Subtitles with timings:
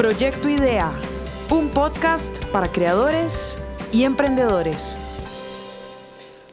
[0.00, 0.94] Proyecto Idea,
[1.50, 3.58] un podcast para creadores
[3.92, 4.96] y emprendedores.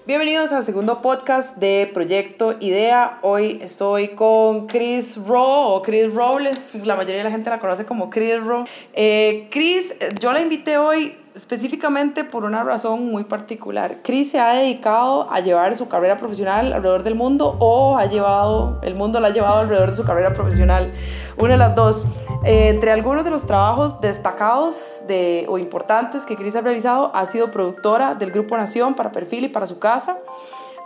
[0.06, 3.20] Bienvenidos al segundo podcast de Proyecto Idea.
[3.22, 6.76] Hoy estoy con Chris Ro o Chris Robles.
[6.84, 8.66] La mayoría de la gente la conoce como Chris Ro.
[8.92, 14.00] Eh, Chris, yo la invité hoy específicamente por una razón muy particular.
[14.04, 18.80] Chris se ha dedicado a llevar su carrera profesional alrededor del mundo o ha llevado,
[18.82, 20.92] el mundo la ha llevado alrededor de su carrera profesional.
[21.38, 22.06] Una de las dos.
[22.44, 24.76] Eh, entre algunos de los trabajos destacados
[25.08, 29.46] de, o importantes que Cris ha realizado, ha sido productora del Grupo Nación para Perfil
[29.46, 30.18] y para su casa.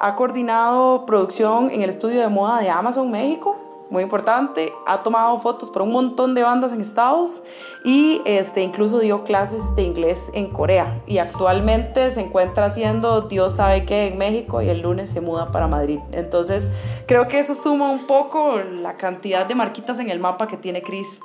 [0.02, 4.74] Ha coordinado producción en el estudio de moda de Amazon México muy importante.
[4.88, 7.44] Ha tomado fotos para un montón de bandas en Estados
[7.84, 11.04] y este, incluso dio clases de inglés en Corea.
[11.06, 15.52] Y actualmente se encuentra haciendo Dios sabe qué en México y el lunes se muda
[15.52, 16.00] para Madrid.
[16.14, 16.72] Entonces
[17.06, 20.82] creo que eso suma un poco la cantidad de marquitas en el mapa que tiene
[20.82, 21.20] Chris.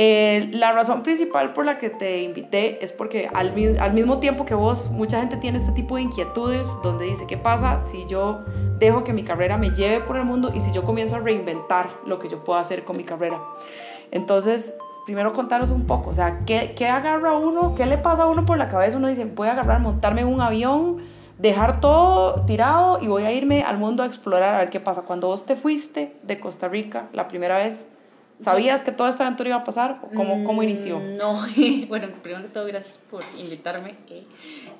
[0.00, 4.44] Eh, la razón principal por la que te invité es porque al, al, mismo tiempo
[4.44, 8.44] que vos, mucha gente tiene este tipo de inquietudes donde dice, ¿qué pasa si yo
[8.78, 11.90] dejo que mi carrera me lleve por el mundo y si yo comienzo a reinventar
[12.06, 13.42] lo que yo puedo hacer con mi carrera?
[14.12, 14.72] Entonces,
[15.04, 17.74] primero contaros un poco, o sea, ¿qué, ¿qué agarra uno?
[17.74, 18.98] ¿Qué le pasa a uno por la cabeza?
[18.98, 20.98] Uno dice, voy a agarrar, montarme en un avión,
[21.38, 25.02] dejar todo tirado y voy a irme al mundo a explorar a ver qué pasa.
[25.02, 27.88] Cuando vos te fuiste de Costa Rica la primera vez,
[28.40, 30.00] ¿Sabías que toda esta aventura iba a pasar?
[30.14, 31.00] ¿Cómo, cómo inició?
[31.00, 31.42] Mm, no,
[31.88, 33.96] bueno, primero que todo, gracias por invitarme.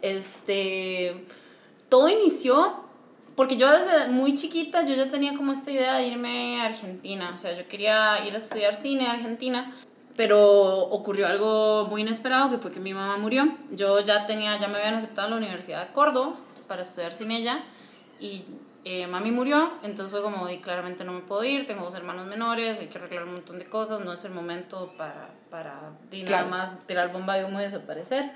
[0.03, 1.25] Este,
[1.89, 2.89] todo inició
[3.39, 7.31] porque yo desde muy chiquita yo ya tenía como esta idea de irme a Argentina.
[7.33, 9.73] O sea, yo quería ir a estudiar cine a Argentina,
[10.17, 13.57] pero ocurrió algo muy inesperado que fue que mi mamá murió.
[13.71, 16.35] Yo ya tenía, ya me habían aceptado en la Universidad de Córdoba
[16.67, 17.61] para estudiar sin ella
[18.19, 18.45] y
[18.91, 22.27] eh, mami murió, entonces fue como, y claramente no me puedo ir, tengo dos hermanos
[22.27, 26.45] menores, hay que arreglar un montón de cosas, no es el momento para, para nada
[26.47, 28.33] más tirar bomba de humo y desaparecer.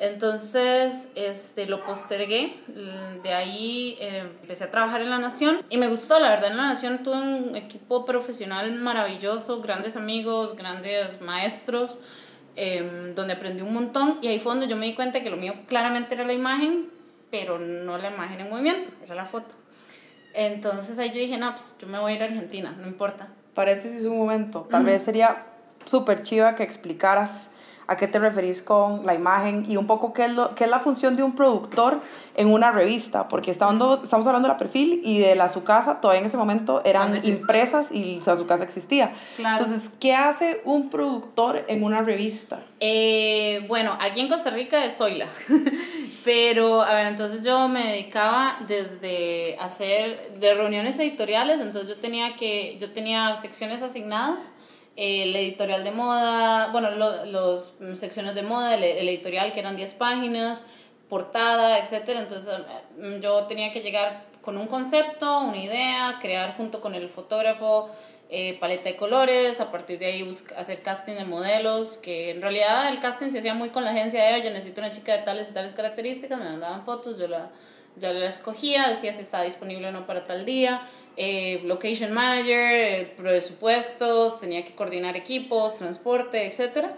[0.00, 2.60] Entonces, este, lo postergué,
[3.22, 6.56] de ahí eh, empecé a trabajar en La Nación y me gustó, la verdad, en
[6.56, 12.00] La Nación tuve un equipo profesional maravilloso, grandes amigos, grandes maestros,
[12.56, 15.36] em, donde aprendí un montón y ahí fue donde yo me di cuenta que lo
[15.36, 16.90] mío claramente era la imagen,
[17.30, 19.54] pero no la imagen en movimiento, era la foto.
[20.38, 23.28] Entonces ahí yo dije, no, pues yo me voy a ir a Argentina, no importa.
[23.54, 25.46] Paréntesis un momento, tal vez sería
[25.86, 27.48] súper chiva que explicaras
[27.86, 30.70] a qué te referís con la imagen y un poco qué es, lo, qué es
[30.70, 32.00] la función de un productor
[32.36, 36.00] en una revista, porque estamos, estamos hablando de la perfil y de la su casa,
[36.00, 39.12] todavía en ese momento eran impresas y o su casa existía.
[39.38, 42.60] Entonces, ¿qué hace un productor en una revista?
[42.80, 45.26] Eh, bueno, aquí en Costa Rica es Zoila.
[46.24, 52.36] Pero, a ver, entonces yo me dedicaba desde hacer de reuniones editoriales, entonces yo tenía
[52.36, 54.52] que, yo tenía secciones asignadas
[54.96, 60.64] el editorial de moda, bueno, los secciones de moda, el, editorial que eran 10 páginas,
[61.08, 62.10] portada, etc.
[62.16, 62.54] Entonces
[62.98, 67.90] mm, yo tenía que llegar con un concepto, una idea, crear junto con el fotógrafo
[68.28, 72.88] eh, paleta de colores, a partir de ahí hacer casting de modelos, que en realidad
[72.88, 75.50] el casting se hacía muy con la agencia de, yo necesito una chica de tales
[75.50, 77.50] y tales características, me mandaban fotos, yo la,
[78.00, 80.82] la escogía, decía si estaba disponible o no para tal día,
[81.16, 86.88] eh, location manager, eh, presupuestos, tenía que coordinar equipos, transporte, etc.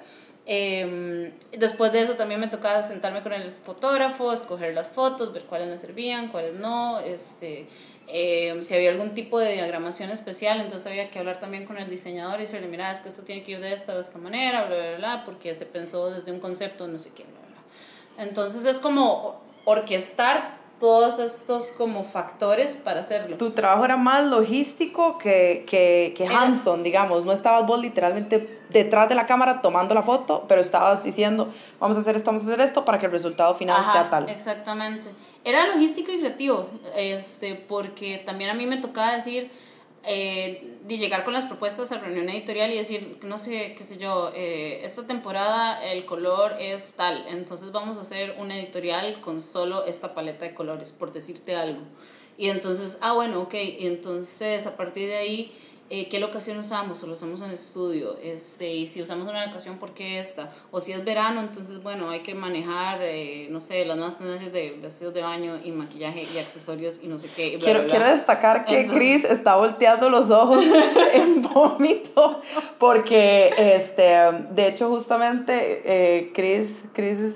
[0.51, 5.45] Em, después de eso también me tocaba sentarme con el fotógrafo, escoger las fotos, ver
[5.45, 7.67] cuáles me servían, cuáles no, este,
[8.07, 11.91] em, si había algún tipo de diagramación especial, entonces había que hablar también con el
[11.91, 14.65] diseñador y decirle, mira, es que esto tiene que ir de esta de esta manera,
[14.65, 18.25] bla, bla, bla, porque se pensó desde un concepto, no sé qué, bla, bla.
[18.25, 23.37] Entonces es como orquestar todos estos como factores para hacerlo.
[23.37, 27.25] Tu trabajo era más logístico que, que, que Hanson, digamos.
[27.25, 31.97] No estabas vos literalmente detrás de la cámara tomando la foto, pero estabas diciendo, vamos
[31.97, 34.29] a hacer esto, vamos a hacer esto para que el resultado final sea tal.
[34.29, 35.11] Exactamente.
[35.45, 39.51] Era logístico y creativo, este, porque también a mí me tocaba decir
[40.05, 43.99] eh, de llegar con las propuestas a reunión editorial y decir, no sé, qué sé
[43.99, 49.41] yo, eh, esta temporada el color es tal, entonces vamos a hacer un editorial con
[49.41, 51.83] solo esta paleta de colores, por decirte algo.
[52.37, 55.53] Y entonces, ah, bueno, ok, y entonces a partir de ahí
[55.91, 59.79] eh, qué locación usamos o lo usamos en estudio, este, y si usamos una locación,
[59.79, 60.51] ¿por qué esta?
[60.71, 64.53] O si es verano, entonces, bueno, hay que manejar, eh, no sé, las nuevas tendencias
[64.53, 67.59] de vestidos de baño y maquillaje y accesorios y no sé qué.
[67.59, 70.63] quiero, quiero destacar que Chris está volteando los ojos
[71.15, 72.41] en vómito,
[72.79, 74.15] porque, este,
[74.51, 77.35] de hecho, justamente, eh, Chris, Chris es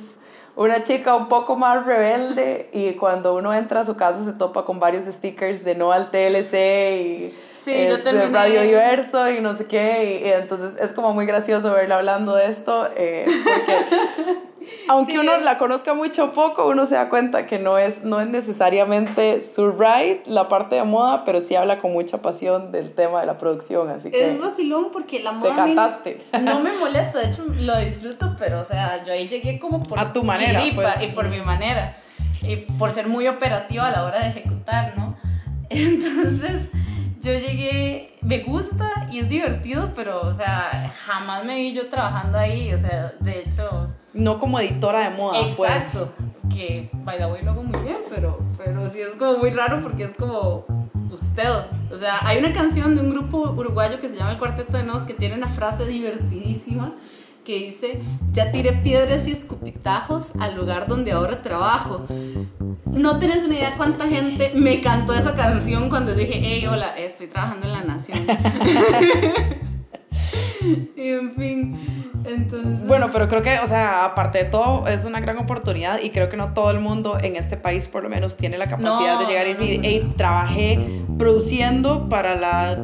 [0.57, 4.65] una chica un poco más rebelde y cuando uno entra a su casa se topa
[4.65, 6.55] con varios stickers de no al TLC
[7.01, 10.23] y Sí, yo de Radio Diverso y no sé qué.
[10.25, 12.89] Y, entonces es como muy gracioso verla hablando de esto.
[12.97, 17.79] Eh, porque aunque uno la conozca mucho o poco, uno se da cuenta que no
[17.79, 22.19] es, no es necesariamente su right la parte de moda, pero sí habla con mucha
[22.19, 23.89] pasión del tema de la producción.
[23.91, 25.51] Así que es vacilón porque la moda.
[25.51, 26.21] Te cantaste.
[26.43, 30.01] no me molesta, de hecho lo disfruto, pero o sea, yo ahí llegué como por.
[30.01, 30.63] A tu manera.
[30.75, 31.03] Pues.
[31.03, 31.97] Y por mi manera.
[32.43, 35.17] Y por ser muy operativa a la hora de ejecutar, ¿no?
[35.71, 36.71] Entonces
[37.23, 42.37] yo llegué, me gusta y es divertido, pero, o sea, jamás me vi yo trabajando
[42.37, 43.89] ahí, o sea, de hecho...
[44.13, 45.71] No como editora de moda, pues.
[45.71, 46.13] Exacto,
[46.51, 49.81] que, by the way, lo hago muy bien, pero, pero sí es como muy raro
[49.83, 50.65] porque es como
[51.13, 51.49] usted,
[51.93, 54.83] o sea, hay una canción de un grupo uruguayo que se llama El Cuarteto de
[54.83, 56.93] Nos que tiene una frase divertidísima
[57.45, 62.07] que dice, ya tiré piedras y escupitajos al lugar donde ahora trabajo.
[62.93, 66.95] No tienes una idea cuánta gente me cantó esa canción cuando yo dije, hey, hola,
[66.97, 68.27] estoy trabajando en La Nación.
[70.97, 72.87] y en fin, entonces...
[72.87, 76.29] Bueno, pero creo que, o sea, aparte de todo, es una gran oportunidad y creo
[76.29, 79.25] que no todo el mundo en este país por lo menos tiene la capacidad de
[79.25, 80.87] llegar y decir, hey, trabajé
[81.19, 82.79] produciendo para la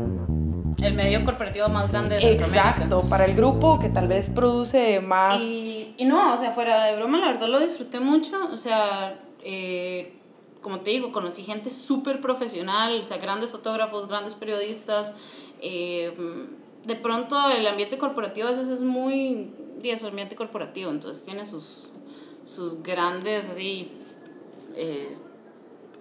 [0.78, 2.70] el medio corporativo más grande de Centroamérica.
[2.70, 5.40] Exacto, para el grupo que tal vez produce más...
[5.40, 9.18] Y, y no, o sea, fuera de broma, la verdad lo disfruté mucho, o sea,
[9.50, 10.12] eh,
[10.60, 15.14] como te digo, conocí gente súper profesional, o sea, grandes fotógrafos, grandes periodistas.
[15.62, 16.12] Eh,
[16.84, 19.50] de pronto el ambiente corporativo a veces es muy...
[19.82, 21.84] Y es ambiente corporativo, entonces tiene sus,
[22.44, 23.90] sus grandes, así...
[24.74, 25.16] Eh,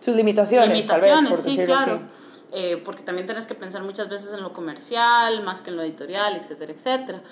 [0.02, 2.02] sus limitaciones, limitaciones, tal vez, por sí, claro.
[2.06, 2.14] Así.
[2.52, 5.84] Eh, porque también tienes que pensar muchas veces en lo comercial, más que en lo
[5.84, 7.24] editorial, etcétera, etcétera.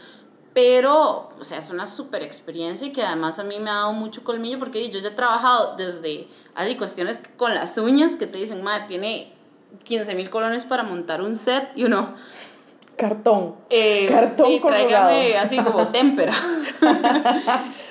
[0.56, 3.92] Pero, o sea, es una super experiencia y que además a mí me ha dado
[3.92, 8.38] mucho colmillo porque yo ya he trabajado desde, así, cuestiones con las uñas que te
[8.38, 9.34] dicen, madre, tiene
[9.84, 12.16] 15 mil colones para montar un set y uno...
[12.96, 13.56] Cartón.
[13.70, 16.32] Eh, cartón y tráigame así como témpera.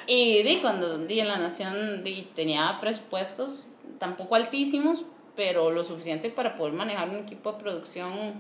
[0.07, 3.67] y di, cuando di en La Nación di, tenía presupuestos
[3.99, 5.05] tampoco altísimos,
[5.37, 8.35] pero lo suficiente para poder manejar un equipo de producción,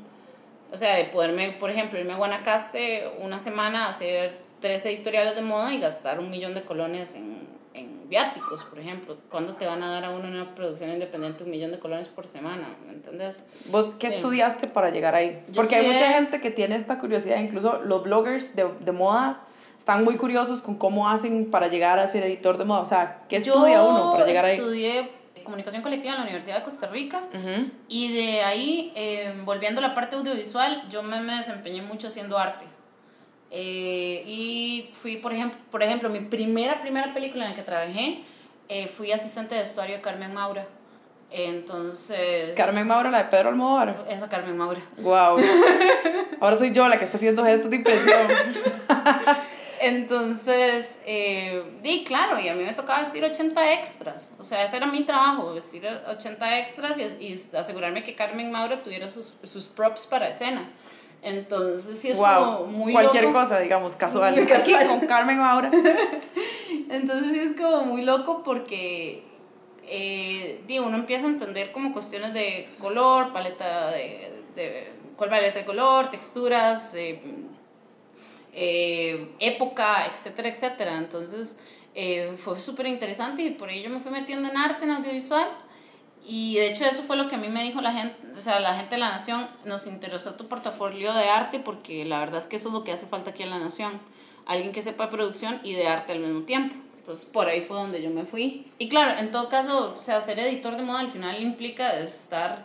[0.74, 5.36] o sea, de poderme, por ejemplo, irme a Guanacaste una semana a hacer tres editoriales
[5.36, 9.16] de moda y gastar un millón de colones en, en viáticos, por ejemplo.
[9.30, 12.26] ¿Cuándo te van a dar a uno una producción independiente un millón de colones por
[12.26, 12.76] semana?
[12.86, 13.44] ¿Me entiendes?
[13.66, 15.42] ¿Vos qué estudiaste para llegar ahí?
[15.54, 19.44] Porque hay mucha gente que tiene esta curiosidad, incluso los bloggers de, de moda
[19.78, 22.80] están muy curiosos con cómo hacen para llegar a ser editor de moda.
[22.80, 24.56] O sea, ¿qué estudia uno para llegar ahí?
[24.56, 25.10] Estudié
[25.44, 27.22] comunicación colectiva en la Universidad de Costa Rica
[27.88, 32.38] y de ahí, eh, volviendo a la parte audiovisual, yo me, me desempeñé mucho haciendo
[32.38, 32.64] arte.
[33.56, 38.24] Eh, y fui, por ejemplo, por ejemplo, mi primera, primera película en la que trabajé,
[38.68, 40.66] eh, fui asistente de vestuario de Carmen Maura.
[41.30, 42.52] Entonces.
[42.56, 44.06] Carmen Maura, la de Pedro Almodóvar.
[44.08, 44.80] Esa Carmen Maura.
[44.98, 45.36] Wow.
[46.40, 48.18] Ahora soy yo la que está haciendo gestos de impresión.
[49.84, 54.30] Entonces, eh, di, claro, y a mí me tocaba vestir 80 extras.
[54.38, 58.82] O sea, ese era mi trabajo, vestir 80 extras y, y asegurarme que Carmen Maura
[58.82, 60.70] tuviera sus, sus props para escena.
[61.20, 64.38] Entonces, sí es como muy Cualquier cosa, digamos, casual.
[64.38, 65.70] Aquí con Carmen Maura.
[66.90, 69.22] Entonces, sí es como muy loco porque,
[69.82, 75.64] eh, digo, uno empieza a entender como cuestiones de color, paleta de, de, paleta de
[75.66, 77.20] color, texturas, eh,
[78.54, 80.98] eh, época, etcétera, etcétera.
[80.98, 81.56] Entonces
[81.94, 85.48] eh, fue súper interesante y por ello me fui metiendo en arte, en audiovisual.
[86.26, 88.58] Y de hecho eso fue lo que a mí me dijo la gente, o sea,
[88.58, 92.46] la gente de la Nación, nos interesó tu portafolio de arte porque la verdad es
[92.46, 94.00] que eso es lo que hace falta aquí en la Nación.
[94.46, 96.76] Alguien que sepa producción y de arte al mismo tiempo.
[96.96, 98.66] Entonces por ahí fue donde yo me fui.
[98.78, 102.64] Y claro, en todo caso, o sea, ser editor de moda al final implica estar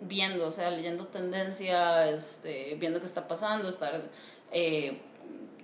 [0.00, 4.10] viendo, o sea, leyendo tendencia, este, viendo qué está pasando, estar
[4.50, 5.00] eh,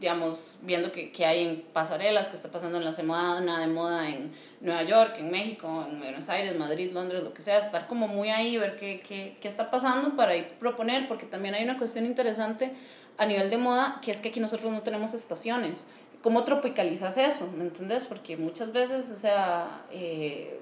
[0.03, 4.09] digamos, viendo que, que, hay en pasarelas, que está pasando en la semana de moda
[4.09, 8.09] en Nueva York, en México, en Buenos Aires, Madrid, Londres, lo que sea, estar como
[8.09, 11.79] muy ahí, ver qué, qué, qué está pasando para ir proponer, porque también hay una
[11.79, 12.73] cuestión interesante
[13.17, 15.85] a nivel de moda, que es que aquí nosotros no tenemos estaciones.
[16.21, 17.49] ¿Cómo tropicalizas eso?
[17.57, 18.07] ¿Me entiendes?
[18.07, 20.59] Porque muchas veces, o sea, eh,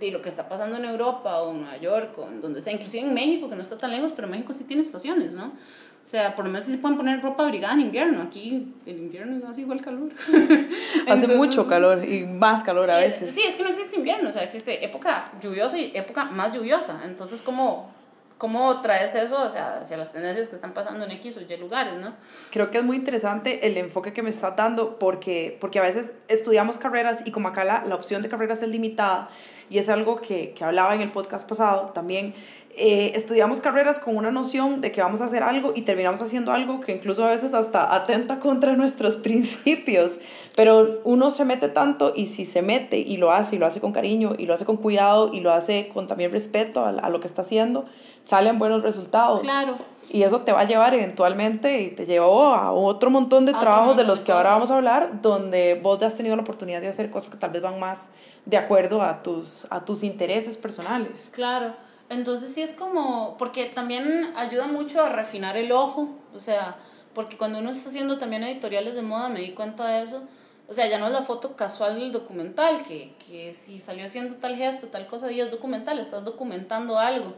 [0.00, 2.72] de lo que está pasando en Europa o en Nueva York o en donde sea,
[2.72, 5.52] inclusive en México, que no está tan lejos, pero México sí tiene estaciones, ¿no?
[6.02, 8.22] O sea, por lo menos se pueden poner ropa abrigada en invierno.
[8.22, 10.10] Aquí el invierno hace igual calor.
[11.08, 13.30] hace mucho calor y más calor a veces.
[13.30, 17.00] Sí, es que no existe invierno, o sea, existe época lluviosa y época más lluviosa.
[17.04, 17.92] Entonces, ¿cómo,
[18.36, 21.56] cómo traes eso o sea, hacia las tendencias que están pasando en X o Y
[21.56, 22.16] lugares, no?
[22.50, 26.14] Creo que es muy interesante el enfoque que me estás dando porque, porque a veces
[26.26, 29.30] estudiamos carreras y como acá la, la opción de carreras es limitada
[29.70, 32.34] y es algo que, que hablaba en el podcast pasado también,
[32.74, 36.52] eh, estudiamos carreras con una noción de que vamos a hacer algo y terminamos haciendo
[36.52, 40.18] algo que incluso a veces hasta atenta contra nuestros principios.
[40.54, 43.80] Pero uno se mete tanto y si se mete y lo hace y lo hace
[43.80, 47.08] con cariño y lo hace con cuidado y lo hace con también respeto a, a
[47.08, 47.86] lo que está haciendo,
[48.24, 49.40] salen buenos resultados.
[49.40, 49.76] Claro.
[50.10, 53.96] Y eso te va a llevar eventualmente y te llevó a otro montón de trabajos
[53.96, 56.88] de los que ahora vamos a hablar, donde vos ya has tenido la oportunidad de
[56.88, 58.02] hacer cosas que tal vez van más
[58.44, 61.30] de acuerdo a tus, a tus intereses personales.
[61.32, 61.72] Claro.
[62.12, 66.76] Entonces sí es como, porque también ayuda mucho a refinar el ojo, o sea,
[67.14, 70.22] porque cuando uno está haciendo también editoriales de moda me di cuenta de eso,
[70.68, 74.36] o sea, ya no es la foto casual del documental, que, que si salió haciendo
[74.36, 77.34] tal gesto, tal cosa, y es documental, estás documentando algo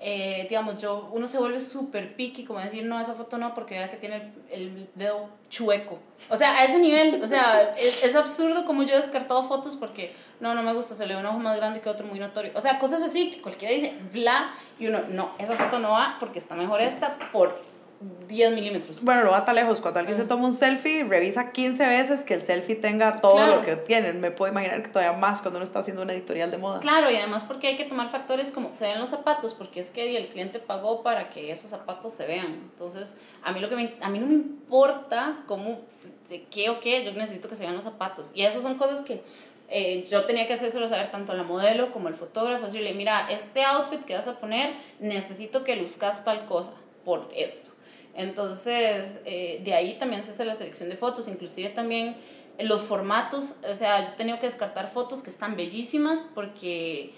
[0.00, 3.74] eh, digamos, yo, uno se vuelve súper picky, como decir, no, esa foto no, porque
[3.74, 5.98] vea que tiene el, dedo chueco.
[6.28, 9.76] O sea, a ese nivel, o sea, es, es, absurdo como yo he descartado fotos
[9.76, 12.20] porque, no, no me gusta, se le ve un ojo más grande que otro muy
[12.20, 12.52] notorio.
[12.54, 16.16] O sea, cosas así que cualquiera dice, bla, y uno, no, esa foto no va
[16.20, 17.60] porque está mejor esta por
[18.00, 19.02] 10 milímetros.
[19.02, 19.80] Bueno, no va tan lejos.
[19.80, 23.60] Cuando alguien se toma un selfie, revisa 15 veces que el selfie tenga todo lo
[23.62, 24.20] que tienen.
[24.20, 26.78] Me puedo imaginar que todavía más cuando uno está haciendo una editorial de moda.
[26.78, 29.90] Claro, y además porque hay que tomar factores como se ven los zapatos, porque es
[29.90, 32.70] que el cliente pagó para que esos zapatos se vean.
[32.70, 35.80] Entonces, a mí, lo que me, a mí no me importa cómo,
[36.28, 38.30] de qué o qué, yo necesito que se vean los zapatos.
[38.32, 39.22] Y esas son cosas que
[39.70, 43.28] eh, yo tenía que hacérselo saber tanto a la modelo como al fotógrafo, decirle, mira,
[43.28, 46.74] este outfit que vas a poner, necesito que luzcas tal cosa
[47.04, 47.70] por esto.
[48.18, 52.16] Entonces, eh, de ahí también se hace la selección de fotos, inclusive también
[52.58, 57.12] los formatos, o sea, yo he tenido que descartar fotos que están bellísimas porque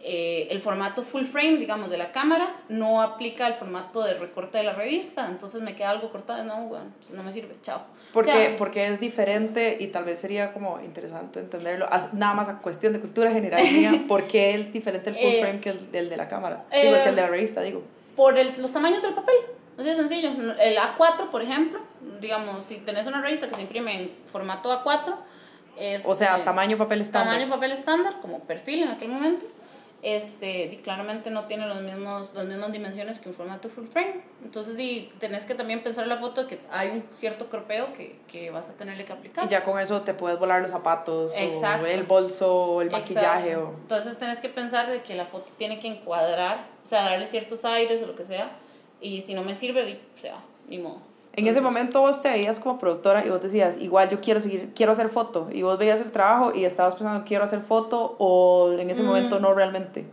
[0.00, 4.56] eh, el formato full frame, digamos, de la cámara no aplica al formato de recorte
[4.56, 7.82] de la revista, entonces me queda algo cortado, no, bueno, no me sirve, chao.
[8.14, 12.94] Porque, porque es diferente y tal vez sería como interesante entenderlo, nada más a cuestión
[12.94, 16.08] de cultura general mía, ¿por qué es diferente el full eh, frame que el, el,
[16.08, 16.64] de la cámara?
[16.72, 17.82] digo, que el de la revista, digo.
[18.16, 19.36] Por el, los tamaños del papel.
[19.78, 20.30] Así es sencillo.
[20.58, 21.80] El A4, por ejemplo,
[22.20, 25.14] digamos, si tenés una revista que se imprime en formato A4,
[25.78, 27.34] es, o sea, tamaño papel estándar.
[27.34, 29.46] Tamaño papel estándar, como perfil en aquel momento.
[30.00, 34.20] Este, claramente no tiene los mismos, las mismas dimensiones que un formato full frame.
[34.42, 38.18] Entonces, di, tenés que también pensar en la foto que hay un cierto cropeo que,
[38.26, 39.44] que vas a tenerle que aplicar.
[39.44, 43.56] Y ya con eso te puedes volar los zapatos, o el bolso, o el maquillaje.
[43.56, 43.70] O...
[43.70, 47.64] Entonces, tenés que pensar de que la foto tiene que encuadrar, o sea, darle ciertos
[47.64, 48.50] aires o lo que sea
[49.00, 51.00] y si no me sirve, o sea, ni modo.
[51.38, 54.72] En ese momento vos te veías como productora y vos decías, igual yo quiero seguir,
[54.74, 55.48] quiero hacer foto.
[55.52, 59.38] Y vos veías el trabajo y estabas pensando, quiero hacer foto o en ese momento
[59.38, 59.42] mm.
[59.42, 60.04] no realmente.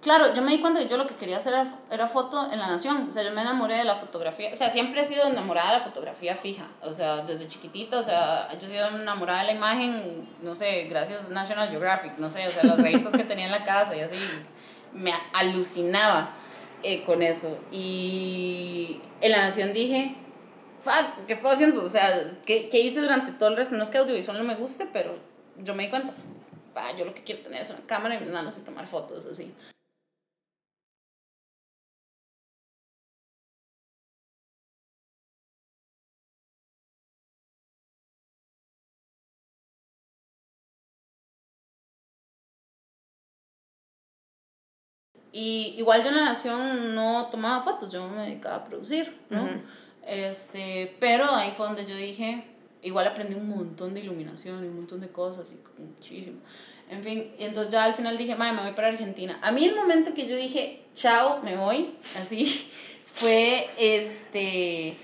[0.00, 2.58] Claro, yo me di cuenta que yo lo que quería hacer era, era, foto en
[2.58, 3.08] la nación.
[3.10, 4.48] O sea, yo me enamoré de la fotografía.
[4.50, 6.64] O sea, siempre he sido enamorada de la fotografía fija.
[6.82, 10.84] O sea, desde chiquitita, o sea, yo he sido enamorada de la imagen, no sé,
[10.84, 13.94] gracias a National Geographic, no sé, o sea, las revistas que tenía en la casa
[13.94, 14.16] y así.
[14.94, 16.30] Me alucinaba.
[16.82, 17.58] Eh, con eso.
[17.70, 20.14] Y en La Nación dije,
[21.26, 21.84] ¿qué estoy haciendo?
[21.84, 22.08] O sea,
[22.46, 23.76] ¿qué, ¿qué, hice durante todo el resto?
[23.76, 25.16] No es que audiovisual no me guste, pero
[25.62, 26.14] yo me di cuenta,
[26.74, 29.26] ah, yo lo que quiero tener es una cámara y mis manos y tomar fotos,
[29.26, 29.52] así.
[45.32, 49.48] Y igual yo en la nación no tomaba fotos, yo me dedicaba a producir, ¿no?
[50.06, 52.44] este, pero ahí fue donde yo dije,
[52.82, 56.40] igual aprendí un montón de iluminación y un montón de cosas y muchísimo.
[56.90, 59.38] En fin, y entonces ya al final dije, madre, me voy para Argentina.
[59.42, 62.68] A mí el momento que yo dije, chao, me voy, así,
[63.12, 64.96] fue este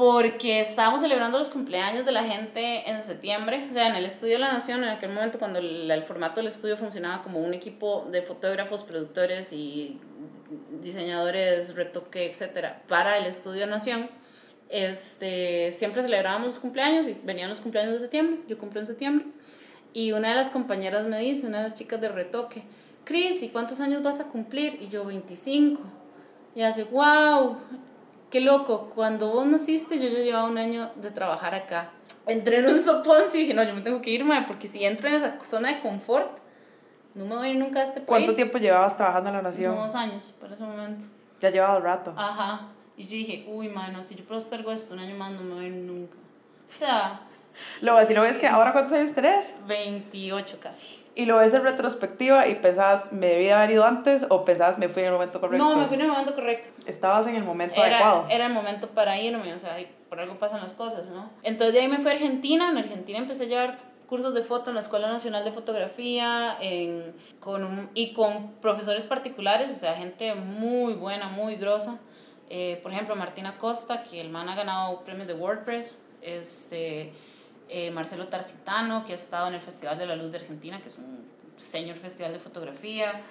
[0.00, 4.32] porque estábamos celebrando los cumpleaños de la gente en septiembre, o sea, en el Estudio
[4.32, 7.52] de la Nación, en aquel momento cuando el, el, formato del estudio funcionaba como un
[7.52, 10.00] equipo de fotógrafos, productores y
[10.80, 14.08] diseñadores, retoque, etcétera, para el Estudio Nación,
[14.70, 19.26] este, siempre celebrábamos los cumpleaños y venían los cumpleaños de septiembre, yo cumplo en septiembre,
[19.92, 22.62] y una de las compañeras me dice, una de las chicas de retoque,
[23.04, 24.78] Cris, ¿y cuántos años vas a cumplir?
[24.80, 25.78] Y yo, 25.
[26.54, 27.58] Y hace, wow,
[28.30, 31.90] qué loco, cuando vos naciste yo ya llevaba un año de trabajar acá.
[32.26, 35.08] Entré en un sopón y dije, no, yo me tengo que irme porque si entro
[35.08, 36.38] en esa zona de confort,
[37.14, 38.06] no me voy a ir nunca a este país.
[38.06, 39.74] ¿Cuánto tiempo llevabas trabajando en la Nación?
[39.74, 41.06] Dos años, para ese momento.
[41.40, 42.14] Ya llevaba rato.
[42.16, 42.68] Ajá.
[42.96, 45.64] Y yo dije, uy, mano, si yo estar esto un año más, no me voy
[45.64, 46.14] a ir nunca.
[46.74, 47.20] O sea...
[47.80, 49.54] Lo vacilo es que ahora, ¿cuántos años tenés?
[49.66, 54.44] 28 casi y lo ves en retrospectiva y pensabas, ¿me debía haber ido antes o
[54.44, 55.64] pensabas, me fui en el momento correcto?
[55.64, 56.68] No, me fui en el momento correcto.
[56.86, 58.26] Estabas en el momento adecuado.
[58.30, 59.76] Era el momento para irme, o sea,
[60.08, 61.30] por algo pasan las cosas, ¿no?
[61.42, 63.76] Entonces de ahí me fui a Argentina, en Argentina empecé a llevar
[64.08, 69.70] cursos de foto en la Escuela Nacional de Fotografía en, con y con profesores particulares,
[69.70, 71.98] o sea, gente muy buena, muy grosa.
[72.48, 75.98] Eh, por ejemplo, Martina Costa, que el man ha ganado premios de WordPress.
[76.22, 77.12] Este,
[77.70, 80.88] eh, Marcelo Tarcitano, que ha estado en el Festival de la Luz de Argentina, que
[80.88, 81.24] es un
[81.56, 83.22] señor festival de fotografía.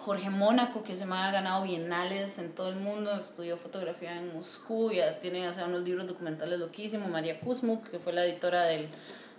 [0.00, 4.34] Jorge Mónaco, que se me ha ganado bienales en todo el mundo, estudió fotografía en
[4.34, 7.08] Moscú, ya tiene o sea, unos libros documentales loquísimos.
[7.08, 8.88] María Kuzmuk, que fue la editora del,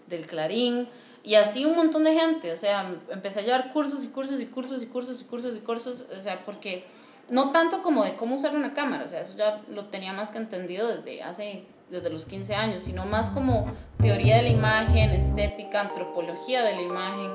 [0.08, 0.88] del Clarín.
[1.24, 4.46] Y así un montón de gente, o sea, empecé a llevar cursos y cursos y
[4.46, 6.86] cursos y cursos y cursos y cursos, o sea, porque
[7.30, 10.30] no tanto como de cómo usar una cámara, o sea, eso ya lo tenía más
[10.30, 13.66] que entendido desde hace desde los 15 años, sino más como
[14.00, 17.32] teoría de la imagen, estética, antropología de la imagen,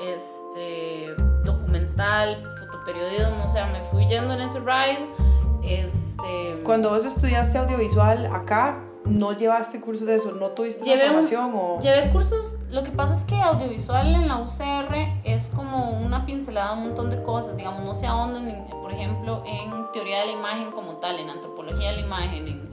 [0.00, 4.98] este, documental, fotoperiodismo, o sea, me fui yendo en ese ride.
[5.62, 11.52] Este, Cuando vos estudiaste audiovisual acá, no llevaste cursos de eso, no tuviste esa formación
[11.54, 14.94] o llevé cursos, lo que pasa es que audiovisual en la UCR
[15.24, 19.92] es como una pincelada un montón de cosas, digamos, no se ahondan, por ejemplo, en
[19.92, 22.70] teoría de la imagen como tal, en antropología de la imagen, en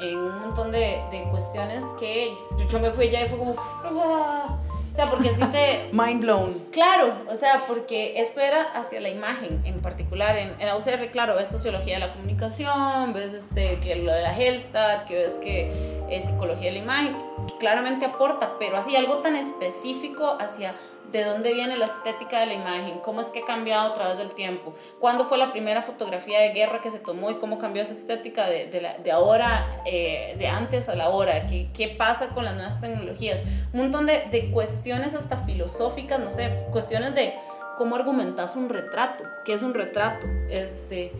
[0.00, 3.52] en un montón de, de cuestiones que yo, yo, me fui ya y fue como...
[3.52, 5.88] O sea, porque así te...
[5.92, 6.54] Mind blown.
[6.70, 10.36] Claro, o sea, porque esto era hacia la imagen en particular.
[10.36, 14.22] En, en la UCR, claro, ves sociología de la comunicación, ves este, que lo de
[14.22, 15.72] la Hellstad, que ves que
[16.10, 17.16] es psicología de la imagen,
[17.48, 20.72] que claramente aporta, pero así algo tan específico hacia
[21.18, 24.18] de dónde viene la estética de la imagen, cómo es que ha cambiado a través
[24.18, 27.82] del tiempo, cuándo fue la primera fotografía de guerra que se tomó y cómo cambió
[27.82, 31.88] esa estética de, de, la, de ahora, eh, de antes a la hora, ¿Qué, qué
[31.88, 33.42] pasa con las nuevas tecnologías,
[33.72, 37.34] un montón de, de cuestiones hasta filosóficas, no sé, cuestiones de
[37.78, 41.12] cómo argumentas un retrato, qué es un retrato, este,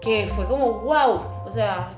[0.00, 1.92] que fue como, wow, o sea,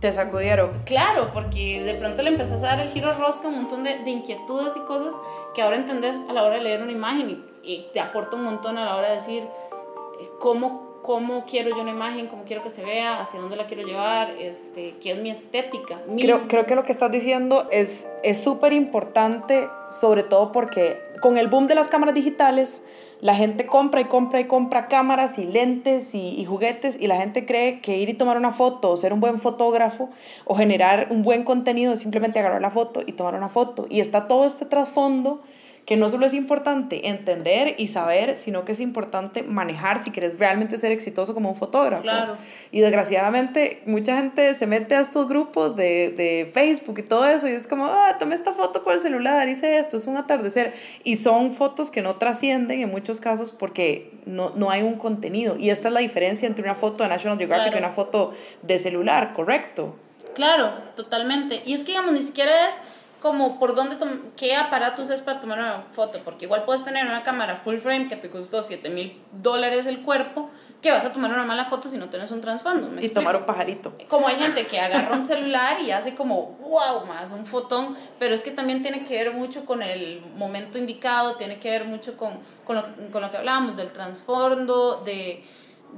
[0.00, 0.80] te sacudieron.
[0.84, 4.10] Claro, porque de pronto le empezás a dar el giro rosca, un montón de, de
[4.10, 5.14] inquietudes y cosas
[5.58, 8.44] que ahora entendés a la hora de leer una imagen y, y te aporta un
[8.44, 12.62] montón a la hora de decir eh, cómo, cómo quiero yo una imagen, cómo quiero
[12.62, 16.00] que se vea, hacia dónde la quiero llevar, este, qué es mi estética.
[16.06, 16.22] Mi...
[16.22, 18.06] Creo, creo que lo que estás diciendo es
[18.40, 19.68] súper importante,
[20.00, 22.82] sobre todo porque con el boom de las cámaras digitales,
[23.20, 27.16] la gente compra y compra y compra cámaras y lentes y, y, juguetes y la
[27.16, 30.08] gente cree que ir y tomar una foto o ser un buen fotógrafo
[30.44, 33.86] o generar un buen contenido es simplemente agarrar la foto y tomar una foto.
[33.90, 35.40] Y está todo este trasfondo
[35.88, 40.38] que no solo es importante entender y saber, sino que es importante manejar si quieres
[40.38, 42.02] realmente ser exitoso como un fotógrafo.
[42.02, 42.34] Claro.
[42.70, 47.48] Y desgraciadamente mucha gente se mete a estos grupos de, de Facebook y todo eso
[47.48, 50.74] y es como, ah, tomé esta foto con el celular, hice esto, es un atardecer.
[51.04, 55.56] Y son fotos que no trascienden en muchos casos porque no, no hay un contenido.
[55.56, 57.78] Y esta es la diferencia entre una foto de National Geographic claro.
[57.78, 59.96] y una foto de celular, ¿correcto?
[60.34, 61.62] Claro, totalmente.
[61.64, 62.78] Y es que, digamos, ni siquiera es
[63.20, 63.96] como por dónde,
[64.36, 68.08] qué aparatos es para tomar una foto, porque igual puedes tener una cámara full frame
[68.08, 70.50] que te costó 7 mil dólares el cuerpo,
[70.80, 72.88] que vas a tomar una mala foto si no tienes un trasfondo.
[73.04, 73.96] Y tomar un pajarito.
[74.08, 78.34] Como hay gente que agarra un celular y hace como, wow, más un fotón, pero
[78.34, 82.16] es que también tiene que ver mucho con el momento indicado, tiene que ver mucho
[82.16, 85.44] con, con, lo, con lo que hablábamos, del trasfondo, de,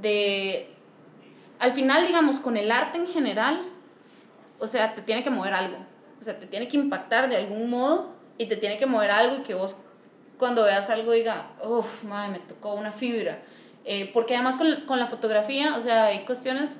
[0.01, 0.73] de,
[1.59, 3.61] al final, digamos, con el arte en general,
[4.57, 5.90] o sea, te tiene que mover algo
[6.21, 9.37] o sea, te tiene que impactar de algún modo y te tiene que mover algo
[9.37, 9.75] y que vos
[10.37, 13.39] cuando veas algo diga, uff, madre, me tocó una fibra.
[13.85, 16.79] Eh, porque además con, con, la fotografía, o sea, hay cuestiones,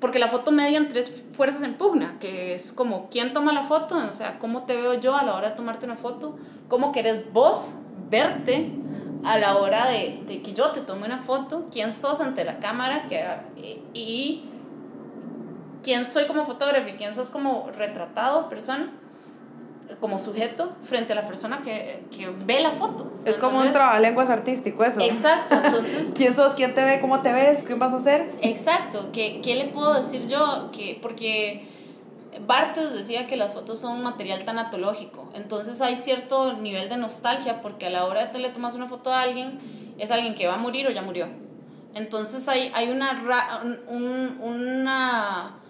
[0.00, 3.64] porque la foto media en tres fuerzas en pugna, que es como quién toma la
[3.64, 6.36] foto, o sea, cómo te veo yo a la hora de tomarte una foto,
[6.68, 7.70] cómo querés vos
[8.08, 8.70] verte
[9.24, 12.58] a la hora de, de que yo te tome una foto, quién sos ante la
[12.58, 13.24] cámara que,
[13.60, 14.44] y, y
[15.86, 18.90] quién soy como fotógrafo y quién sos como retratado, persona,
[20.00, 23.04] como sujeto, frente a la persona que, que ve la foto.
[23.04, 25.00] Es entonces, como un trabalenguas artístico eso.
[25.00, 26.08] Exacto, entonces...
[26.14, 26.56] ¿Quién sos?
[26.56, 27.00] ¿Quién te ve?
[27.00, 27.62] ¿Cómo te ves?
[27.62, 28.28] ¿Qué vas a hacer?
[28.42, 30.70] Exacto, ¿qué, qué le puedo decir yo?
[30.72, 31.68] Que, porque
[32.44, 37.62] Bartes decía que las fotos son un material tanatológico, entonces hay cierto nivel de nostalgia
[37.62, 39.60] porque a la hora de que le tomas una foto a alguien,
[39.98, 41.28] es alguien que va a morir o ya murió.
[41.94, 45.60] Entonces hay, hay una, un, una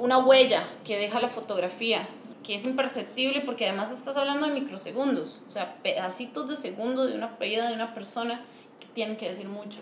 [0.00, 2.08] una huella que deja la fotografía,
[2.42, 7.14] que es imperceptible porque además estás hablando de microsegundos, o sea, pedacitos de segundo de
[7.14, 8.40] una vida de una persona
[8.80, 9.78] que tienen que decir mucho.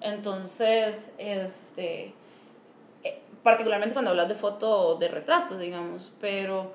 [0.00, 2.14] Entonces, este,
[3.02, 6.72] eh, particularmente cuando hablas de foto de retratos, digamos, pero,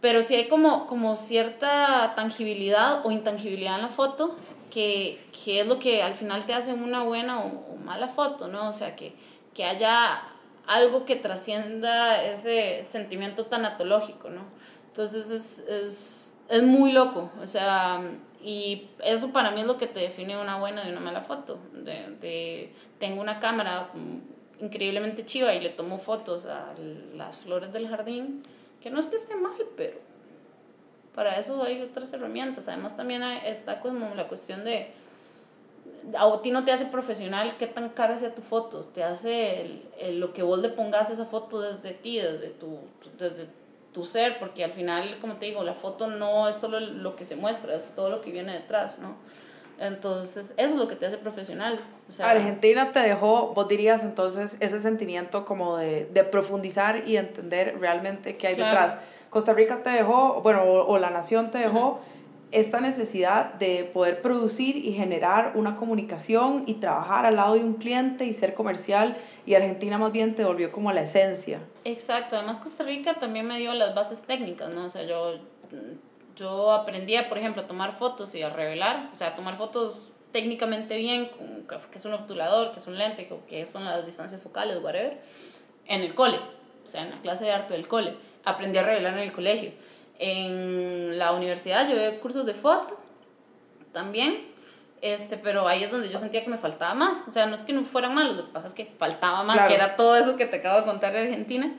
[0.00, 4.36] pero sí hay como, como cierta tangibilidad o intangibilidad en la foto
[4.70, 8.48] que, que es lo que al final te hace una buena o, o mala foto,
[8.48, 8.68] ¿no?
[8.68, 9.14] O sea, que,
[9.54, 10.22] que haya
[10.66, 14.42] algo que trascienda ese sentimiento tanatológico, ¿no?
[14.88, 18.00] Entonces es, es es muy loco, o sea,
[18.42, 21.58] y eso para mí es lo que te define una buena de una mala foto.
[21.72, 23.90] De, de, tengo una cámara
[24.60, 26.74] increíblemente chiva y le tomo fotos a
[27.14, 28.42] las flores del jardín,
[28.80, 29.98] que no es que esté mal, pero
[31.14, 32.68] para eso hay otras herramientas.
[32.68, 34.92] Además también está como la cuestión de,
[36.18, 40.20] a ti no te hace profesional qué tan cara sea tu foto, te hace el,
[40.20, 42.78] lo que vos le pongas a esa foto desde ti, desde tu,
[43.18, 43.46] desde
[43.92, 47.24] tu ser, porque al final, como te digo, la foto no es solo lo que
[47.24, 49.16] se muestra, es todo lo que viene detrás, ¿no?
[49.78, 51.78] Entonces, eso es lo que te hace profesional.
[52.08, 57.16] O sea, Argentina te dejó, vos dirías entonces, ese sentimiento como de, de profundizar y
[57.18, 59.00] entender realmente qué hay detrás.
[59.30, 62.00] Costa Rica te dejó, bueno, o, la nación te dejó
[62.52, 67.74] esta necesidad de poder producir y generar una comunicación y trabajar al lado de un
[67.74, 71.60] cliente y ser comercial y Argentina más bien te volvió como la esencia.
[71.84, 74.84] Exacto, además Costa Rica también me dio las bases técnicas, ¿no?
[74.84, 75.40] O sea, yo,
[76.36, 80.12] yo aprendí, por ejemplo, a tomar fotos y a revelar, o sea, a tomar fotos
[80.30, 81.28] técnicamente bien,
[81.68, 85.20] que es un obturador, que es un lente, que son las distancias focales, whatever,
[85.86, 86.38] en el cole,
[86.84, 88.14] o sea, en la clase de arte del cole.
[88.44, 89.72] Aprendí a revelar en el colegio
[90.18, 92.98] en la universidad llevé cursos de foto
[93.92, 94.46] también,
[95.02, 97.24] este, pero ahí es donde yo sentía que me faltaba más.
[97.26, 99.66] O sea, no es que no fueran malos, lo que pasa es que faltaba más,
[99.66, 101.74] que era todo eso que te acabo de contar de Argentina.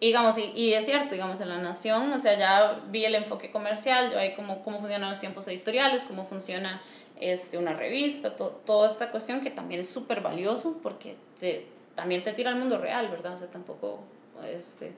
[0.00, 3.16] Y, digamos, y, y, es cierto, digamos, en La Nación, o sea, ya vi el
[3.16, 6.80] enfoque comercial, yo ahí cómo, cómo funcionan los tiempos editoriales, cómo funciona
[7.18, 12.22] este, una revista, to, toda esta cuestión que también es súper valioso porque te, también
[12.22, 13.34] te tira al mundo real, ¿verdad?
[13.34, 14.04] O sea, tampoco...
[14.44, 14.92] Este,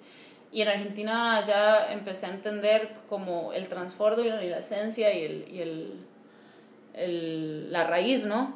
[0.53, 5.45] y en Argentina ya empecé a entender como el transbordo y la esencia y, el,
[5.51, 5.95] y el,
[6.95, 8.55] el, la raíz, ¿no?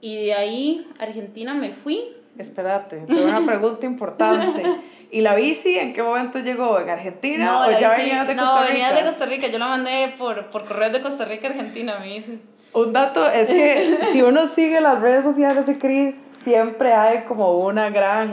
[0.00, 2.04] Y de ahí, Argentina me fui.
[2.36, 4.62] Espérate, tengo una pregunta importante.
[5.10, 6.80] ¿Y la bici en qué momento llegó?
[6.80, 8.66] ¿En Argentina o ya venías de Costa Rica?
[8.66, 9.46] No, venía de Costa Rica.
[9.46, 12.38] Yo la mandé por, por correo de Costa Rica a Argentina, me dice.
[12.72, 17.58] Un dato es que si uno sigue las redes sociales de Cris, siempre hay como
[17.58, 18.28] una gran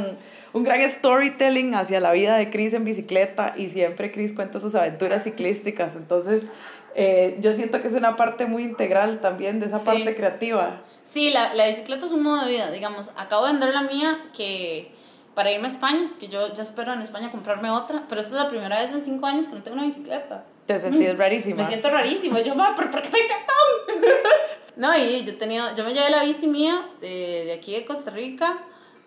[0.54, 4.76] un gran storytelling hacia la vida de Chris en bicicleta y siempre Chris cuenta sus
[4.76, 5.96] aventuras ciclísticas.
[5.96, 6.50] Entonces,
[6.96, 10.82] eh, yo siento que es una parte muy integral también de esa parte creativa.
[11.06, 12.72] Sí, la, la bicicleta es un modo de vida.
[12.72, 14.92] Digamos, acabo de vender la mía que
[15.34, 18.44] para irme a España, que yo ya espero en España comprarme otra, pero esta es
[18.44, 20.44] la primera vez en cinco años que no tengo una bicicleta.
[20.66, 21.64] Te sentís rarísima.
[21.64, 22.42] Me siento rarísima.
[22.42, 24.12] Yo, ¿pero por qué soy peatón?
[24.76, 28.12] no, y yo, tenía, yo me llevé la bici mía de, de aquí de Costa
[28.12, 28.58] Rica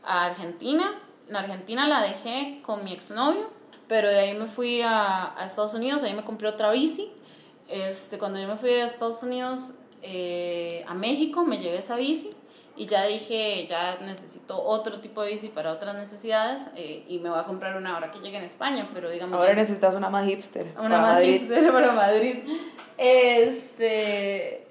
[0.03, 0.91] a Argentina
[1.29, 3.51] en Argentina la dejé con mi exnovio,
[3.89, 7.11] pero de ahí me fui a, a Estados Unidos, ahí me compré otra bici.
[7.69, 12.31] Este, cuando yo me fui a Estados Unidos, eh, a México, me llevé esa bici
[12.77, 17.31] y ya dije, ya necesito otro tipo de bici para otras necesidades eh, y me
[17.31, 19.39] voy a comprar una ahora que llegue en España, pero digamos...
[19.39, 20.75] Ahora necesitas una más hipster.
[20.79, 22.39] Una más hipster para Madrid.
[22.99, 24.63] Este,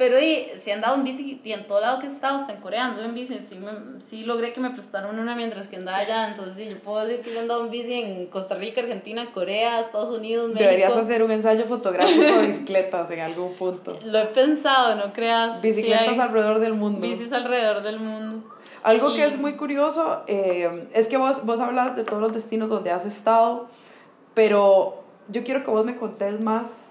[0.00, 2.54] pero y, si he andado en bici y en todo lado que he estado, hasta
[2.54, 5.76] en Corea ando en bici, sí, me, sí logré que me prestaron una mientras que
[5.76, 8.54] andaba allá, entonces sí, yo puedo decir que yo he andado en bici en Costa
[8.54, 10.64] Rica, Argentina, Corea, Estados Unidos, México.
[10.64, 13.98] Deberías hacer un ensayo fotográfico de bicicletas en algún punto.
[14.02, 15.60] Lo he pensado, no creas.
[15.60, 17.02] Bicicletas alrededor del mundo.
[17.02, 18.56] Bicis alrededor del mundo.
[18.82, 22.70] Algo que es muy curioso eh, es que vos, vos hablas de todos los destinos
[22.70, 23.68] donde has estado,
[24.32, 26.89] pero yo quiero que vos me contés más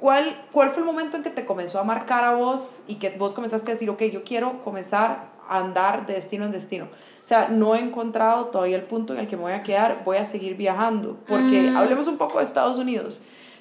[0.00, 3.10] ¿Cuál, ¿Cuál fue el momento en que te comenzó a marcar a vos y que
[3.10, 6.86] vos comenzaste a decir, ok, yo quiero comenzar a andar de destino en destino?
[6.86, 10.02] O sea, no he encontrado todavía el punto en el que me voy a quedar,
[10.02, 11.18] voy a seguir viajando.
[11.28, 11.76] Porque mm.
[11.76, 13.20] hablemos un poco de Estados Unidos.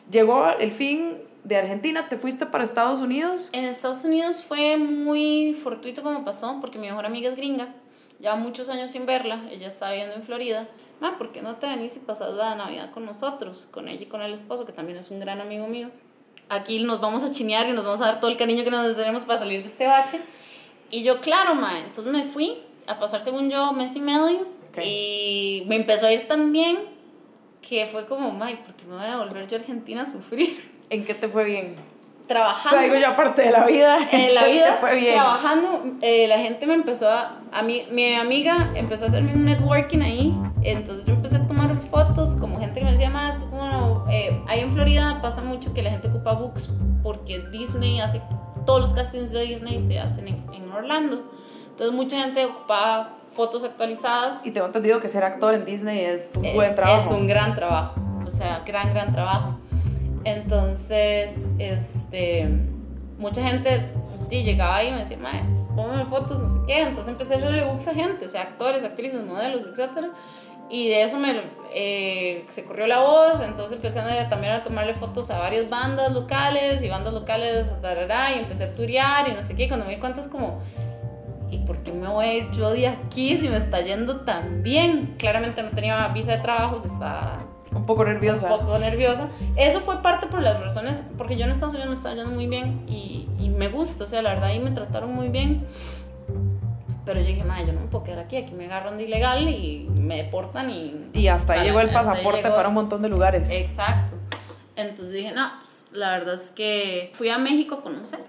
[0.09, 3.49] Llegó el fin de Argentina, ¿te fuiste para Estados Unidos?
[3.51, 7.75] En Estados Unidos fue muy fortuito como pasó, porque mi mejor amiga es gringa.
[8.21, 10.69] Lleva muchos años sin verla, ella está viviendo en Florida.
[11.01, 13.67] Ah, ¿por qué no te venís y pasas la Navidad con nosotros?
[13.71, 15.89] Con ella y con el esposo, que también es un gran amigo mío
[16.49, 18.95] aquí nos vamos a chinear y nos vamos a dar todo el cariño que nos
[18.95, 20.19] tenemos para salir de este bache.
[20.91, 22.57] Y yo, claro, ma, entonces me fui
[22.87, 24.47] a pasar, según yo, mes y medio.
[24.83, 26.77] Y me empezó a ir tan bien
[27.61, 30.49] que fue como, ma, ¿por qué me voy a volver yo a Argentina a sufrir?
[30.89, 31.75] ¿En qué te fue bien?
[32.27, 32.77] Trabajando.
[32.77, 33.97] O sea, digo yo, aparte de la vida.
[34.11, 35.15] En la vida, fue bien?
[35.15, 37.39] trabajando, eh, la gente me empezó a.
[37.51, 40.35] a mí, mi amiga empezó a hacerme un networking ahí.
[40.63, 43.39] Entonces yo empecé a tomar fotos como gente que me decía más,
[44.11, 48.21] eh, ahí en Florida pasa mucho que la gente ocupa books porque Disney hace,
[48.65, 51.31] todos los castings de Disney se hacen en, en Orlando.
[51.69, 54.45] Entonces mucha gente ocupaba fotos actualizadas.
[54.45, 57.13] Y tengo entendido que ser actor en Disney es un buen trabajo.
[57.13, 59.57] Es un gran trabajo, o sea, gran, gran trabajo.
[60.25, 62.49] Entonces, este,
[63.17, 63.93] mucha gente
[64.29, 65.45] llegaba ahí y me decía, madre,
[65.75, 66.81] ponme fotos, no sé qué.
[66.81, 70.11] Entonces empecé a hacerle books a gente, o sea, actores, actrices, modelos, etcétera
[70.69, 74.93] y de eso me eh, se corrió la voz, entonces empecé a, también a tomarle
[74.93, 77.71] fotos a varias bandas locales y bandas locales,
[78.35, 79.63] y empecé a turear y no sé qué.
[79.63, 80.59] Y cuando me di cuenta es como,
[81.51, 84.63] ¿y por qué me voy a ir yo de aquí si me está yendo tan
[84.63, 85.15] bien?
[85.17, 87.37] Claramente no tenía visa de trabajo, estaba
[87.71, 88.51] un poco nerviosa.
[88.51, 89.27] Un poco nerviosa.
[89.55, 92.47] Eso fue parte por las razones, porque yo en Estados Unidos me estaba yendo muy
[92.47, 95.65] bien y, y me gusta, o sea, la verdad ahí me trataron muy bien.
[97.09, 99.49] Pero yo dije, madre, yo no me puedo quedar aquí, aquí me agarran de ilegal
[99.49, 101.07] y me deportan y...
[101.13, 103.49] Y hasta ahí llegó el pasaporte para un montón de lugares.
[103.49, 104.13] Exacto.
[104.75, 108.19] Entonces dije, no, pues la verdad es que fui a México a conocer,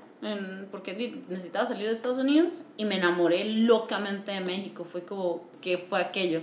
[0.70, 4.86] porque necesitaba salir de Estados Unidos y me enamoré locamente de México.
[4.90, 6.40] Fue como, ¿qué fue aquello?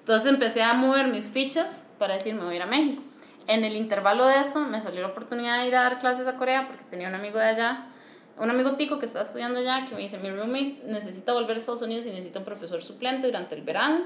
[0.00, 3.00] Entonces empecé a mover mis fichas para decir, me voy a ir a México.
[3.46, 6.36] En el intervalo de eso me salió la oportunidad de ir a dar clases a
[6.36, 7.86] Corea porque tenía un amigo de allá
[8.38, 11.60] un amigo tico que está estudiando ya, que me dice, mi roommate necesita volver a
[11.60, 14.04] Estados Unidos y necesita un profesor suplente durante el verano.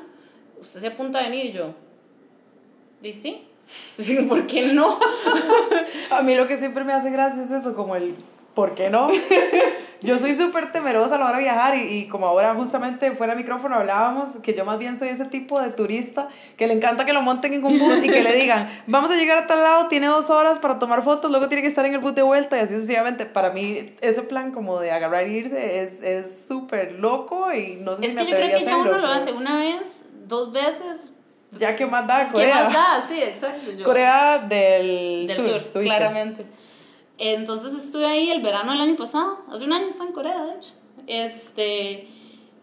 [0.61, 1.47] ¿Usted se apunta a venir?
[1.47, 1.75] Y yo,
[3.03, 3.47] ¿y sí?
[4.29, 4.99] ¿Por qué no?
[6.11, 8.15] a mí lo que siempre me hace gracia es eso, como el,
[8.55, 9.09] ¿por qué no?
[10.03, 13.35] yo soy súper temerosa a la hora de viajar y, y, como ahora justamente fuera
[13.35, 17.05] de micrófono hablábamos, que yo más bien soy ese tipo de turista que le encanta
[17.05, 19.63] que lo monten en un bus y que le digan, vamos a llegar a tal
[19.63, 22.23] lado, tiene dos horas para tomar fotos, luego tiene que estar en el bus de
[22.23, 23.27] vuelta y así sucesivamente.
[23.27, 28.07] Para mí ese plan como de agarrar e irse es súper loco y no sé
[28.07, 31.13] es si me que yo creo que ya uno lo hace una vez, dos veces.
[31.53, 32.57] Ya que más da Corea.
[32.57, 33.03] ¿Qué más da?
[33.07, 33.71] Sí, exacto.
[33.85, 36.47] Corea del, del sur, sur claramente.
[37.23, 40.55] Entonces estuve ahí el verano del año pasado, hace un año estaba en Corea, de
[40.55, 40.71] hecho.
[41.07, 42.09] Este,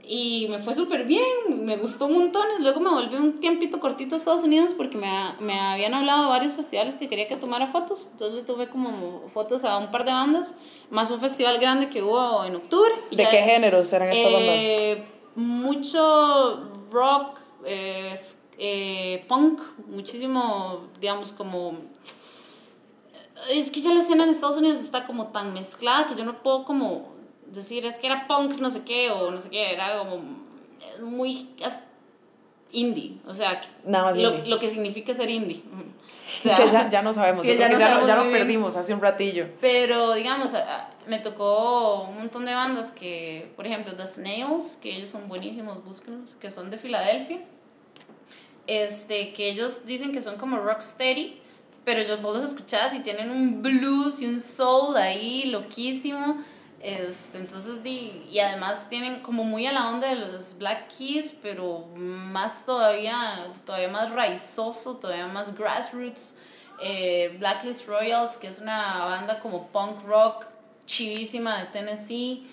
[0.03, 1.23] y me fue súper bien,
[1.63, 2.43] me gustó un montón.
[2.61, 5.07] Luego me volví un tiempito cortito a Estados Unidos porque me,
[5.41, 8.07] me habían hablado de varios festivales que quería que tomara fotos.
[8.13, 10.55] Entonces le tuve como fotos a un par de bandas,
[10.89, 12.91] más un festival grande que hubo en octubre.
[13.11, 15.09] ¿De qué géneros eran estas eh, bandas?
[15.35, 18.19] Mucho rock, eh,
[18.57, 21.77] eh, punk, muchísimo, digamos, como
[23.51, 26.41] es que ya la escena en Estados Unidos está como tan mezclada que yo no
[26.41, 27.13] puedo como
[27.47, 30.21] decir, es que era punk, no sé qué, o no sé qué, era como
[31.01, 31.49] muy
[32.71, 35.63] indie, o sea, lo, lo, que significa ser indie.
[36.43, 39.47] que ya, ya, no sabemos, ya, no ya, lo perdimos hace un ratillo.
[39.61, 40.51] Pero, digamos,
[41.07, 45.83] me tocó un montón de bandas que, por ejemplo, The Snails, que ellos son buenísimos,
[45.83, 47.39] búsquenlos, que son de Filadelfia,
[48.67, 51.39] este, que ellos dicen que son como rocksteady,
[51.87, 56.43] pero vos los escuchás y tienen un blues y un soul ahí loquísimo.
[56.81, 61.85] Este, entonces, y además tienen como muy a la onda de los Black Keys, pero
[61.95, 66.35] más todavía, todavía más raizoso, todavía más grassroots.
[66.81, 70.45] Eh, Blacklist Royals, que es una banda como punk rock
[70.85, 72.51] chivísima de Tennessee.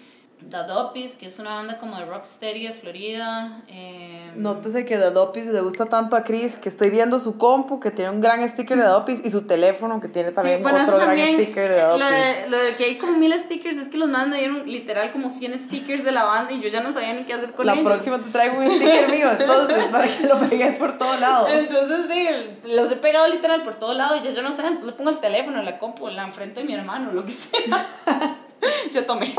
[0.50, 3.62] The Doppies, que es una banda como de rocksteady de Florida.
[3.68, 7.80] Eh, Nótese que The Doppies le gusta tanto a Chris que estoy viendo su compu
[7.80, 11.18] que tiene un gran sticker de Doppies y su teléfono que tiene también otro gran
[11.18, 12.00] sticker de Doppies.
[12.00, 14.66] Lo de, lo de que hay como mil stickers es que los más me dieron
[14.66, 17.52] literal como 100 stickers de la banda y yo ya no sabía ni qué hacer
[17.52, 17.84] con la ellos.
[17.84, 21.48] La próxima te traigo un sticker mío, entonces, para que lo pegues por todo lado.
[21.48, 22.28] Entonces, sí,
[22.74, 25.10] los he pegado literal por todo lado y ya yo no sé, entonces le pongo
[25.10, 27.86] el teléfono, la compu, la enfrente de mi hermano, lo que sea.
[28.92, 29.34] yo tomé.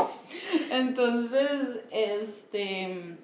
[0.70, 3.16] Entonces, este.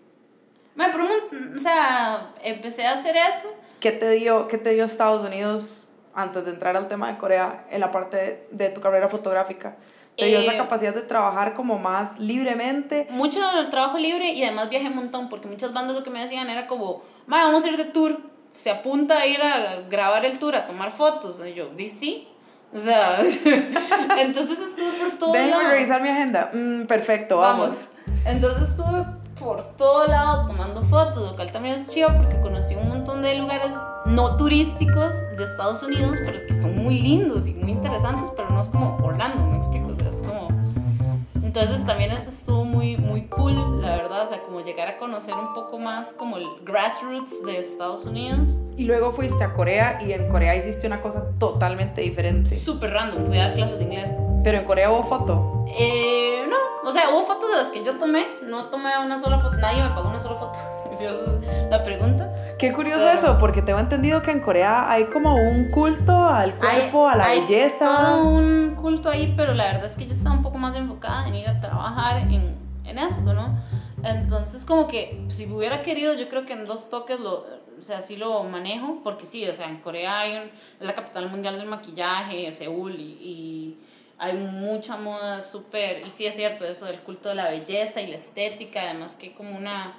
[0.74, 3.52] Me pregunto, o sea, empecé a hacer eso.
[3.80, 7.66] ¿Qué te, dio, ¿Qué te dio Estados Unidos antes de entrar al tema de Corea
[7.70, 9.76] en la parte de, tu carrera fotográfica?
[10.16, 13.06] ¿Te dio esa eh, capacidad de trabajar como más libremente?
[13.10, 16.48] Mucho trabajo libre y además viajé un montón porque muchas bandas lo que me decían
[16.48, 18.18] era como, vamos a ir de tour,
[18.54, 21.40] se apunta a ir a grabar el tour, a tomar fotos.
[21.46, 22.28] Y yo, di sí,
[22.74, 23.20] o sea,
[24.20, 25.70] entonces estuve por todo Déjame lado.
[25.70, 26.50] revisar mi agenda.
[26.52, 27.88] Mm, perfecto, vamos.
[28.24, 29.04] Entonces estuve
[29.38, 33.36] por todo lado tomando fotos, lo cual también es chido porque conocí un montón de
[33.36, 33.72] lugares
[34.06, 38.60] no turísticos de Estados Unidos, pero que son muy lindos y muy interesantes, pero no
[38.60, 40.48] es como Orlando, me explico, o sea, es como...
[41.54, 45.34] Entonces también esto estuvo muy, muy cool, la verdad, o sea, como llegar a conocer
[45.34, 48.56] un poco más como el grassroots de Estados Unidos.
[48.78, 52.58] Y luego fuiste a Corea y en Corea hiciste una cosa totalmente diferente.
[52.58, 54.12] Súper random, fui a dar clases de inglés.
[54.42, 55.66] ¿Pero en Corea hubo foto?
[55.78, 59.38] Eh, no, o sea, hubo fotos de las que yo tomé, no tomé una sola
[59.38, 60.58] foto, nadie me pagó una sola foto.
[60.96, 62.31] Si esa es la pregunta.
[62.62, 67.08] Qué curioso eso, porque tengo entendido que en Corea hay como un culto al cuerpo,
[67.08, 67.86] a la hay belleza.
[67.86, 71.26] Todo un culto ahí, pero la verdad es que yo estaba un poco más enfocada
[71.26, 73.58] en ir a trabajar en, en esto, ¿no?
[74.04, 77.44] Entonces, como que si hubiera querido, yo creo que en dos toques lo,
[77.80, 80.94] o sea, sí lo manejo, porque sí, o sea, en Corea hay un, es la
[80.94, 83.78] capital mundial del maquillaje, Seúl, y, y
[84.18, 88.06] hay mucha moda súper, y sí es cierto eso del culto de la belleza y
[88.06, 89.94] la estética, además que hay como una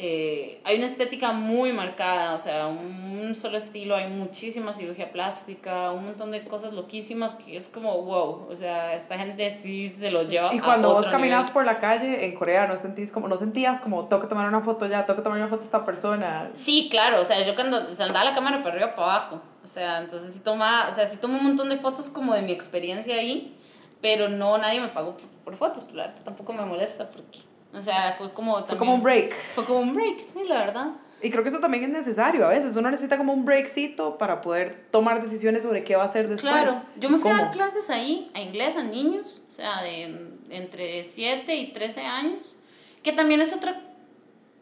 [0.00, 5.90] eh, hay una estética muy marcada, o sea, un, solo estilo, hay muchísima cirugía plástica,
[5.90, 10.12] un montón de cosas loquísimas que es como, wow, o sea, esta gente sí se
[10.12, 10.54] lo lleva.
[10.54, 14.06] Y cuando vos caminas por la calle en Corea, ¿no, sentís como, ¿no sentías como,
[14.06, 16.52] tengo que tomar una foto ya, tengo que tomar una foto de esta persona?
[16.54, 19.66] Sí, claro, o sea, yo cuando se andaba la cámara para arriba para abajo, o
[19.66, 22.52] sea, entonces sí toma, o sea, sí tomo un montón de fotos como de mi
[22.52, 23.56] experiencia ahí,
[24.00, 27.38] pero no, nadie me pagó por, por fotos, pero tampoco me molesta porque
[27.72, 28.64] o sea, fue como...
[28.64, 29.34] fue como un break.
[29.54, 30.92] Fue como un break, sí, la verdad.
[31.20, 32.74] Y creo que eso también es necesario a veces.
[32.76, 36.52] Uno necesita como un breakcito para poder tomar decisiones sobre qué va a hacer después.
[36.52, 40.28] Claro, yo me fui a dar clases ahí, a inglés, a niños, o sea, de
[40.50, 42.56] entre 7 y 13 años,
[43.02, 43.82] que también es otra...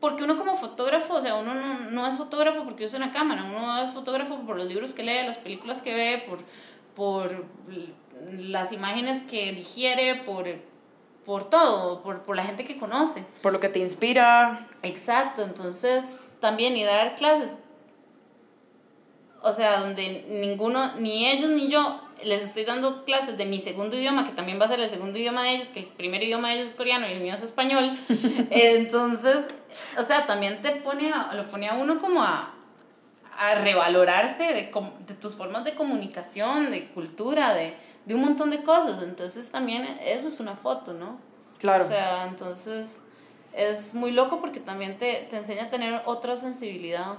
[0.01, 3.45] Porque uno como fotógrafo, o sea, uno no, no es fotógrafo porque usa una cámara,
[3.45, 6.39] uno es fotógrafo por los libros que lee, las películas que ve, por,
[6.95, 7.47] por
[8.31, 10.47] las imágenes que digiere, por
[11.27, 13.25] por todo, por, por la gente que conoce.
[13.43, 14.67] Por lo que te inspira.
[14.83, 17.65] Exacto, entonces también ir a dar clases,
[19.43, 23.97] o sea, donde ninguno, ni ellos ni yo, les estoy dando clases de mi segundo
[23.97, 26.49] idioma, que también va a ser el segundo idioma de ellos, que el primer idioma
[26.49, 27.91] de ellos es coreano y el mío es español.
[28.51, 29.49] entonces,
[29.99, 32.55] o sea, también te pone a, lo pone a uno como a,
[33.39, 34.73] a revalorarse de,
[35.07, 39.03] de tus formas de comunicación, de cultura, de, de un montón de cosas.
[39.03, 41.19] Entonces también eso es una foto, ¿no?
[41.59, 41.85] Claro.
[41.85, 42.89] O sea, entonces
[43.53, 47.19] es muy loco porque también te, te enseña a tener otra sensibilidad.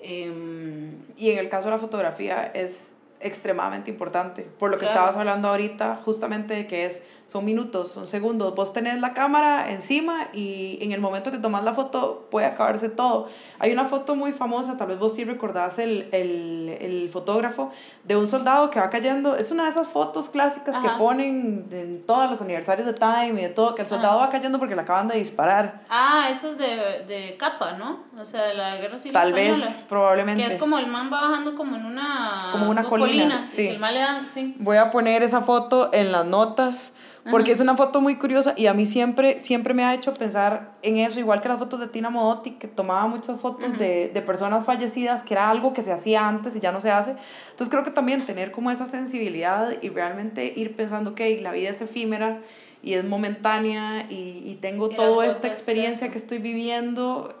[0.00, 5.16] Em, y en el caso de la fotografía es extremadamente importante, por lo que estabas
[5.16, 8.54] hablando ahorita, justamente de que es son minutos, son segundos.
[8.54, 12.90] Vos tenés la cámara encima y en el momento que tomas la foto puede acabarse
[12.90, 13.26] todo.
[13.58, 17.70] Hay una foto muy famosa, tal vez vos sí recordás el, el, el fotógrafo,
[18.04, 19.34] de un soldado que va cayendo.
[19.34, 23.44] Es una de esas fotos clásicas que ponen en todos los aniversarios de Time y
[23.44, 25.84] de todo, que el soldado va cayendo porque le acaban de disparar.
[25.88, 26.66] Ah, eso es de,
[27.06, 28.00] de capa, ¿no?
[28.20, 29.14] O sea, de la guerra civil.
[29.14, 30.44] Tal vez, probablemente.
[30.44, 33.46] Que es como el man va bajando como en una, como una colina.
[33.46, 33.68] sí.
[33.68, 34.54] El man le da, sí.
[34.58, 36.92] Voy a poner esa foto en las notas
[37.30, 40.76] porque es una foto muy curiosa y a mí siempre, siempre me ha hecho pensar
[40.82, 44.22] en eso, igual que las fotos de Tina Modotti, que tomaba muchas fotos de, de,
[44.22, 47.12] personas fallecidas, que era algo que se hacía antes y ya no se hace.
[47.50, 51.70] Entonces creo que también tener como esa sensibilidad y realmente ir pensando que la vida
[51.70, 52.42] es efímera
[52.82, 57.38] y es momentánea y, y tengo toda esta experiencia que estoy viviendo.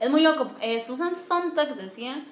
[0.00, 0.50] Es muy loco.
[0.62, 2.24] Eh, Susan Sontag decía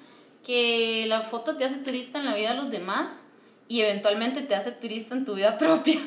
[0.43, 3.23] que la foto te hace turista en la vida de los demás
[3.67, 5.99] y eventualmente te hace turista en tu vida propia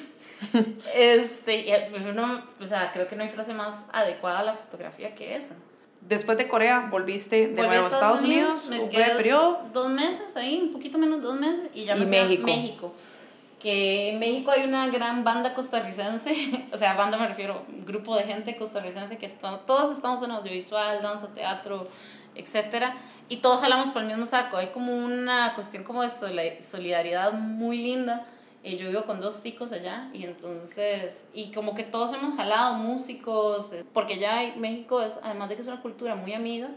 [0.95, 5.15] este, pues uno, o sea, creo que no hay frase más adecuada a la fotografía
[5.15, 5.55] que esa.
[6.01, 9.61] Después de Corea, volviste de nuevo a Estados, Unidos, Unidos un breve periodo.
[9.73, 12.43] Dos meses ahí, un poquito menos dos meses, y ya me fui México.
[12.43, 12.95] a México.
[13.61, 16.33] Que en México hay una gran banda costarricense,
[16.73, 21.03] o sea, banda me refiero, grupo de gente costarricense que está, todos estamos en audiovisual,
[21.03, 21.87] danza, teatro,
[22.35, 22.97] etcétera,
[23.31, 24.59] y todos jalamos por el mismo saco.
[24.59, 28.27] Hay como una cuestión como de solidaridad muy linda
[28.63, 32.75] eh, yo vivo con dos ticos allá y entonces, y como que todos hemos jalado
[32.75, 36.69] músicos, eh, porque ya México es, además de que es una cultura muy amiga,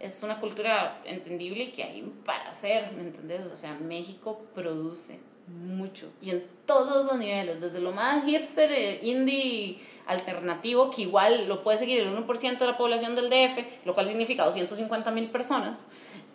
[0.00, 3.52] es una cultura entendible y que hay para hacer, ¿me entendés?
[3.52, 9.00] O sea, México produce mucho y en todos los niveles, desde lo más hipster, eh,
[9.02, 13.94] indie alternativo, que igual lo puede seguir el 1% de la población del DF, lo
[13.94, 15.86] cual significa 250 mil personas,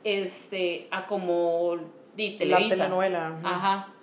[0.03, 1.77] este, a como
[2.15, 2.75] de Televisa.
[2.75, 3.39] La telenovela.
[3.43, 3.93] Ajá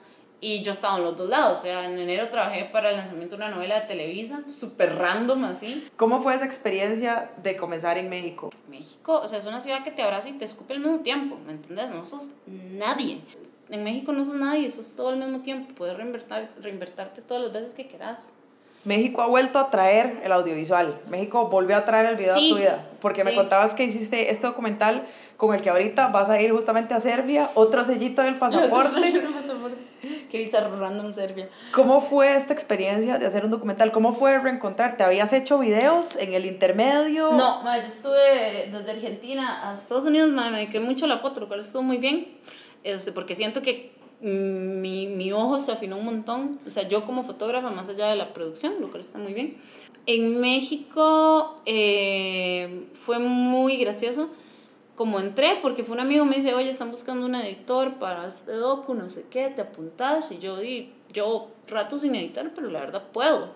[0.40, 3.36] y yo estaba en los dos lados, o sea, en enero trabajé para el lanzamiento
[3.36, 5.88] de una novela de Televisa, súper random así.
[5.96, 8.50] ¿Cómo fue esa experiencia de comenzar en México?
[8.68, 11.38] México, o sea, es una ciudad que te abraza y te escupe al mismo tiempo,
[11.44, 11.90] ¿me entiendes?
[11.90, 13.20] No sos nadie.
[13.70, 17.52] En México no sos nadie, sos todo al mismo tiempo, puedes reinvertir, reinvertarte todas las
[17.52, 18.28] veces que quieras.
[18.84, 20.98] México ha vuelto a traer el audiovisual.
[21.08, 22.86] México volvió a traer el video a tu vida.
[23.00, 26.94] Porque me contabas que hiciste este documental con el que ahorita vas a ir justamente
[26.94, 29.00] a Serbia, otro sellito del pasaporte.
[30.30, 31.48] Qué bizarro random Serbia.
[31.72, 33.92] ¿Cómo fue esta experiencia de hacer un documental?
[33.92, 35.02] ¿Cómo fue reencontrarte?
[35.02, 37.32] ¿Habías hecho videos en el intermedio?
[37.32, 41.60] No, yo estuve desde Argentina a Estados Unidos, me quedé mucho la foto, lo cual
[41.60, 42.28] estuvo muy bien,
[42.88, 46.58] este, porque siento que mi, mi ojo se afinó un montón.
[46.66, 49.56] O sea, yo como fotógrafa, más allá de la producción, lo cual está muy bien.
[50.06, 54.30] En México eh, fue muy gracioso
[54.94, 58.52] como entré, porque fue un amigo me dice, oye, están buscando un editor para este
[58.52, 60.32] docu, no sé qué, te apuntas.
[60.32, 63.52] Y yo, y yo rato sin editar, pero la verdad puedo.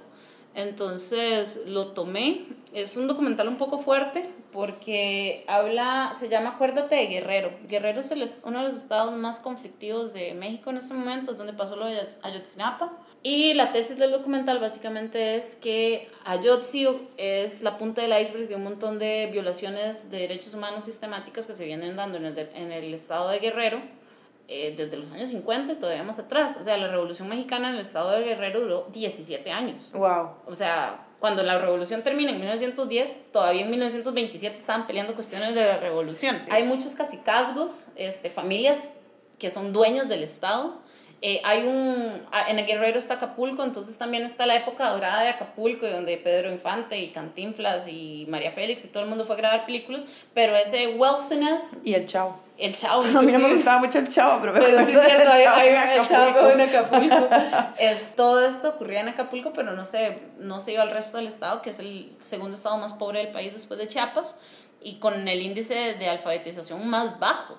[0.55, 2.47] Entonces lo tomé.
[2.73, 7.51] Es un documental un poco fuerte, porque habla, se llama Acuérdate de Guerrero.
[7.67, 11.55] Guerrero es el, uno de los estados más conflictivos de México en este momento, donde
[11.55, 12.93] pasó lo de Ayotzinapa.
[13.23, 16.87] Y la tesis del documental básicamente es que Ayotzi
[17.17, 21.55] es la punta del iceberg de un montón de violaciones de derechos humanos sistemáticas que
[21.55, 23.81] se vienen dando en el, en el estado de Guerrero
[24.49, 26.59] eh, desde los años 50 y todavía más atrás.
[26.61, 29.91] O sea, la Revolución Mexicana en el estado de Guerrero duró 17 años.
[29.95, 30.33] Wow.
[30.47, 35.65] O sea, cuando la revolución termina en 1910, todavía en 1927 estaban peleando cuestiones de
[35.65, 36.43] la revolución.
[36.51, 38.89] Hay muchos casicazgos, este, familias
[39.39, 40.82] que son dueñas del Estado.
[41.25, 45.29] Eh, hay un, en el Guerrero está Acapulco, entonces también está la época dorada de
[45.29, 49.39] Acapulco, donde Pedro Infante y Cantinflas y María Félix y todo el mundo fue a
[49.39, 51.79] grabar películas, pero ese wealthiness...
[51.85, 52.41] Y el chao.
[52.59, 53.03] El chavo.
[53.19, 55.69] A mí no me gustaba mucho el chavo, pero me Pero sí es cierto, hay,
[55.69, 57.29] el en Acapulco.
[57.79, 61.29] Es, todo esto ocurría en Acapulco, pero no se, no se iba al resto del
[61.29, 64.35] estado, que es el segundo estado más pobre del país después de Chiapas,
[64.83, 67.59] y con el índice de alfabetización más bajo.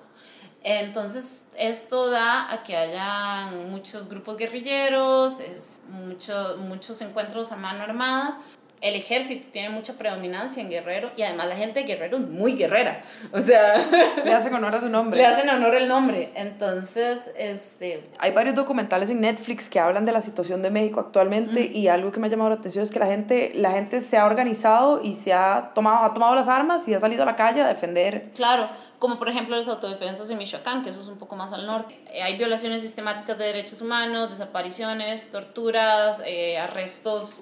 [0.66, 7.84] Entonces, esto da a que haya muchos grupos guerrilleros, es mucho, muchos encuentros a mano
[7.84, 8.40] armada.
[8.84, 12.52] El ejército tiene mucha predominancia en Guerrero y además la gente de Guerrero es muy
[12.52, 13.02] guerrera.
[13.32, 13.82] O sea,
[14.22, 15.16] Le hacen honor a su nombre.
[15.22, 16.30] le hacen honor el nombre.
[16.34, 21.62] Entonces, este, Hay varios documentales en Netflix que hablan de la situación de México actualmente
[21.64, 24.18] y algo que me ha llamado la atención es que la gente, la gente se
[24.18, 27.36] ha organizado y se ha tomado, ha tomado las armas y ha salido a la
[27.36, 28.32] calle a defender.
[28.36, 28.68] Claro,
[28.98, 31.98] como por ejemplo las autodefensas en Michoacán, que eso es un poco más al norte.
[32.12, 37.36] Eh, Hay violaciones sistemáticas de derechos humanos, desapariciones, torturas, eh, arrestos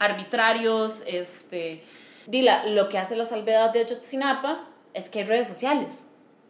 [0.00, 1.04] arbitrarios.
[1.06, 1.84] Este,
[2.26, 6.04] Dila, lo que hace la salvedad de Ayotzinapa es que hay redes sociales.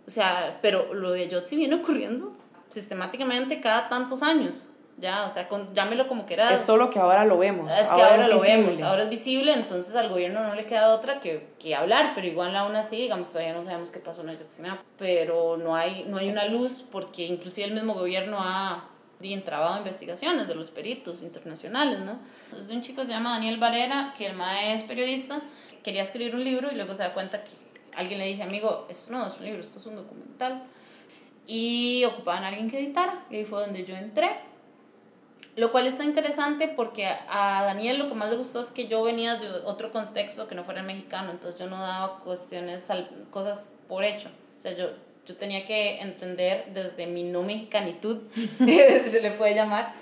[0.07, 2.33] O sea, pero lo de Ayotzi viene ocurriendo
[2.69, 4.71] sistemáticamente cada tantos años.
[4.97, 6.53] Ya, o sea, con, llámelo como quieras.
[6.53, 7.73] Es solo que ahora lo vemos.
[7.73, 8.57] Es que ahora, es lo visible.
[8.57, 12.27] vemos, ahora es visible, entonces al gobierno no le queda otra que, que hablar, pero
[12.27, 16.19] igual aún así, digamos, todavía no sabemos qué pasó en Ayotzinapa, pero no hay, no
[16.19, 18.91] hay una luz porque inclusive el mismo gobierno ha
[19.21, 22.19] di, entrabado investigaciones de los peritos internacionales, ¿no?
[22.47, 25.41] Entonces un chico se llama Daniel Valera, que el mae es periodista,
[25.83, 27.51] quería escribir un libro y luego se da cuenta que
[27.95, 30.63] alguien le dice, amigo, esto no es un libro, esto es un documental.
[31.47, 34.29] Y ocupaban a alguien que editara, y ahí fue donde yo entré.
[35.57, 39.03] Lo cual está interesante porque a Daniel lo que más le gustó es que yo
[39.03, 42.87] venía de otro contexto que no fuera el mexicano, entonces yo no daba cuestiones,
[43.31, 44.29] cosas por hecho.
[44.57, 44.91] O sea, yo,
[45.31, 48.19] yo tenía que entender desde mi no mexicanitud,
[48.59, 49.93] se le puede llamar.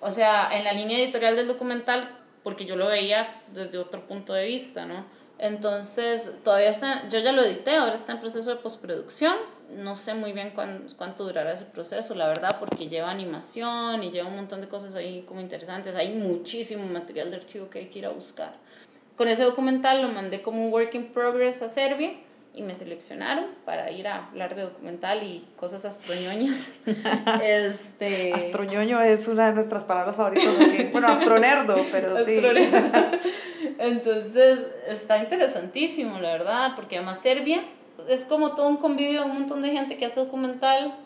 [0.00, 2.08] O sea, en la línea editorial del documental,
[2.44, 5.04] porque yo lo veía desde otro punto de vista, ¿no?
[5.38, 9.34] Entonces, todavía está, yo ya lo edité, ahora está en proceso de postproducción.
[9.76, 14.10] No sé muy bien cuán, cuánto durará ese proceso, la verdad, porque lleva animación y
[14.10, 15.96] lleva un montón de cosas ahí como interesantes.
[15.96, 18.54] Hay muchísimo material de archivo que hay que ir a buscar.
[19.16, 22.12] Con ese documental lo mandé como un work in progress a Serbia
[22.56, 26.70] y me seleccionaron para ir a hablar de documental y cosas astroñoñas.
[27.42, 28.32] este...
[28.32, 30.58] Astroñoño es una de nuestras palabras favoritas.
[30.58, 30.88] Aquí.
[30.90, 32.40] Bueno, astronerdo, pero sí.
[33.78, 37.62] Entonces, está interesantísimo, la verdad, porque además Serbia
[38.08, 40.96] es como todo un convivio, un montón de gente que hace documental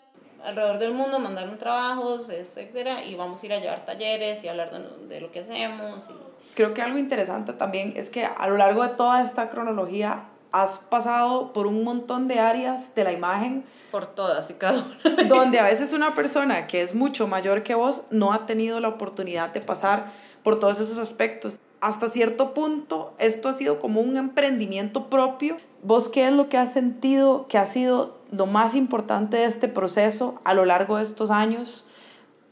[0.45, 4.71] alrededor del mundo, mandaron trabajos, etcétera, y vamos a ir a llevar talleres y hablar
[4.71, 6.09] de, de lo que hacemos.
[6.09, 6.55] Y...
[6.55, 10.79] Creo que algo interesante también es que a lo largo de toda esta cronología has
[10.89, 13.63] pasado por un montón de áreas de la imagen.
[13.91, 15.23] Por todas y cada una.
[15.27, 18.89] donde a veces una persona que es mucho mayor que vos no ha tenido la
[18.89, 20.11] oportunidad de pasar
[20.43, 21.57] por todos esos aspectos.
[21.79, 25.57] Hasta cierto punto, esto ha sido como un emprendimiento propio.
[25.83, 29.67] ¿Vos qué es lo que has sentido que ha sido lo más importante de este
[29.67, 31.87] proceso a lo largo de estos años?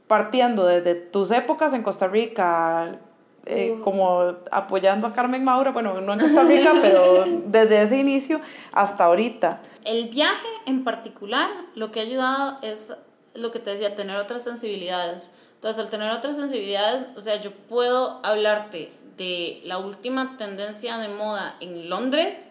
[0.08, 3.00] Partiendo desde tus épocas en Costa Rica,
[3.46, 8.42] eh, como apoyando a Carmen Maura, bueno, no en Costa Rica, pero desde ese inicio
[8.72, 9.62] hasta ahorita.
[9.86, 12.94] El viaje en particular, lo que ha ayudado es
[13.34, 15.32] lo que te decía, tener otras sensibilidades.
[15.56, 21.10] Entonces, al tener otras sensibilidades, o sea, yo puedo hablarte de la última tendencia de
[21.10, 22.42] moda en Londres,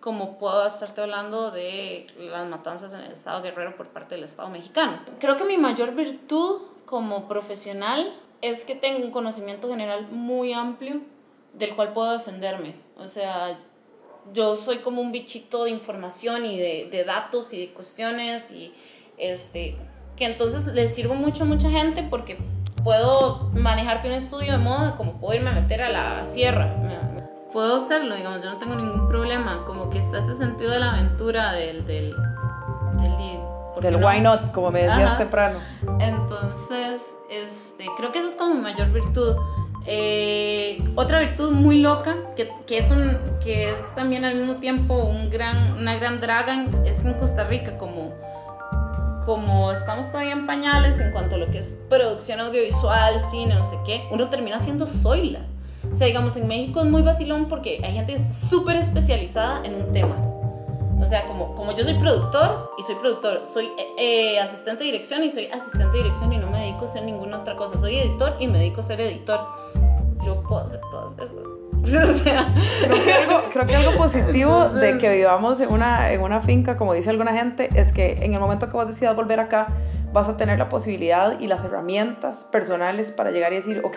[0.00, 4.48] como puedo estarte hablando de las matanzas en el Estado Guerrero por parte del Estado
[4.48, 4.98] mexicano.
[5.20, 8.12] Creo que mi mayor virtud como profesional
[8.42, 11.00] es que tengo un conocimiento general muy amplio
[11.54, 12.74] del cual puedo defenderme.
[12.96, 13.56] O sea,
[14.32, 18.72] yo soy como un bichito de información y de, de datos y de cuestiones y
[19.18, 19.76] este,
[20.16, 22.38] que entonces les sirvo mucho a mucha gente porque
[22.84, 26.74] puedo manejarte un estudio de moda como puedo irme a meter a la sierra.
[27.52, 29.64] Puedo hacerlo, digamos, yo no tengo ningún problema.
[29.66, 31.84] Como que está ese sentido de la aventura, del...
[31.84, 32.14] del,
[33.00, 34.06] del, del no?
[34.06, 35.18] why not, como me decías Ajá.
[35.18, 35.58] temprano.
[35.98, 39.36] Entonces, este, creo que esa es como mayor virtud.
[39.86, 44.94] Eh, otra virtud muy loca, que, que, es un, que es también al mismo tiempo
[44.94, 48.12] un gran, una gran draga, es en Costa Rica, como,
[49.24, 53.64] como estamos todavía en pañales en cuanto a lo que es producción audiovisual, cine, no
[53.64, 55.46] sé qué, uno termina siendo zoila.
[55.90, 59.64] O sea, digamos, en México es muy vacilón porque hay gente que está súper especializada
[59.64, 60.39] en un tema.
[61.80, 65.96] Yo soy productor y soy productor, soy eh, eh, asistente de dirección y soy asistente
[65.96, 67.78] de dirección y no me dedico a hacer ninguna otra cosa.
[67.78, 69.40] Soy editor y me dedico a ser editor.
[70.22, 71.32] Yo puedo hacer todas esas.
[71.82, 72.46] o sea,
[72.84, 76.76] creo que, algo, creo que algo positivo de que vivamos en una, en una finca,
[76.76, 79.68] como dice alguna gente, es que en el momento que vos decidas volver acá,
[80.12, 83.96] vas a tener la posibilidad y las herramientas personales para llegar y decir, ok,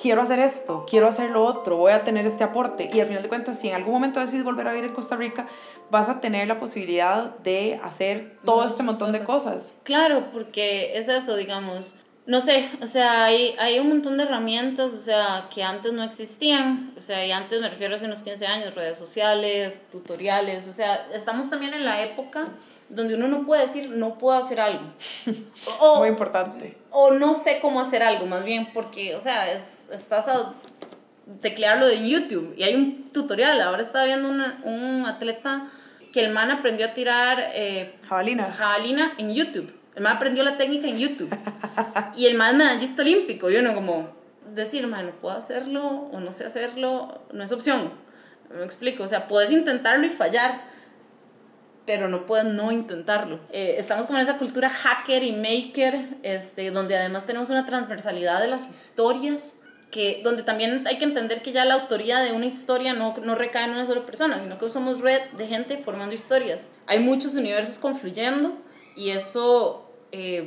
[0.00, 2.88] quiero hacer esto, quiero hacer lo otro, voy a tener este aporte.
[2.92, 5.16] Y al final de cuentas, si en algún momento decides volver a vivir en Costa
[5.16, 5.48] Rica,
[5.90, 9.74] vas a tener la posibilidad de hacer todo este montón de cosas.
[9.82, 11.92] Claro, porque es eso, digamos.
[12.26, 16.02] No sé, o sea, hay, hay un montón de herramientas, o sea, que antes no
[16.02, 20.68] existían, o sea, y antes me refiero a hace unos 15 años, redes sociales, tutoriales,
[20.68, 22.48] o sea, estamos también en la época
[22.88, 24.82] donde uno no puede decir no puedo hacer algo.
[25.80, 26.76] O, Muy importante.
[26.90, 30.54] O no sé cómo hacer algo, más bien, porque, o sea, es, estás a
[31.40, 33.60] teclearlo de YouTube y hay un tutorial.
[33.60, 35.68] Ahora estaba viendo una, un atleta
[36.12, 38.50] que el man aprendió a tirar eh, jabalina.
[38.50, 39.72] jabalina en YouTube.
[39.94, 41.30] El man aprendió la técnica en YouTube.
[42.16, 43.50] y el man medallista olímpico.
[43.50, 44.08] Yo no como
[44.54, 47.92] decir, man, no puedo hacerlo o no sé hacerlo, no es opción.
[48.50, 49.02] Me explico.
[49.02, 50.62] O sea, puedes intentarlo y fallar
[51.88, 53.40] pero no pueden no intentarlo.
[53.50, 58.42] Eh, estamos como en esa cultura hacker y maker, este, donde además tenemos una transversalidad
[58.42, 59.54] de las historias,
[59.90, 63.34] que, donde también hay que entender que ya la autoría de una historia no, no
[63.34, 66.66] recae en una sola persona, sino que somos red de gente formando historias.
[66.86, 68.58] Hay muchos universos confluyendo
[68.94, 70.46] y eso eh,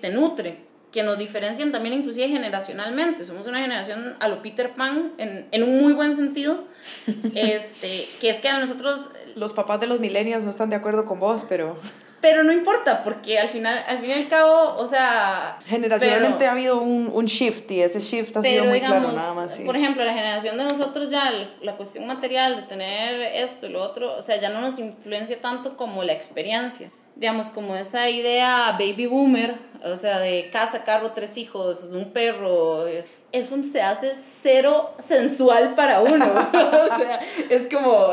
[0.00, 3.24] te nutre que nos diferencian también inclusive generacionalmente.
[3.24, 6.62] Somos una generación a lo Peter Pan en, en un muy buen sentido,
[7.34, 11.04] este, que es que a nosotros los papás de los millennials no están de acuerdo
[11.04, 11.76] con vos, pero...
[12.20, 15.58] Pero no importa, porque al final, al fin y al cabo, o sea...
[15.66, 19.58] Generacionalmente ha habido un, un, shift y ese shift ha sido muy claro, nada más.
[19.58, 23.82] Por ejemplo, la generación de nosotros ya, la cuestión material de tener esto y lo
[23.82, 26.92] otro, o sea, ya no nos influencia tanto como la experiencia.
[27.16, 32.86] Digamos, como esa idea baby boomer, o sea, de casa, carro, tres hijos, un perro
[33.32, 34.12] eso se hace
[34.42, 36.26] cero sensual para uno.
[36.52, 38.12] o sea, es como,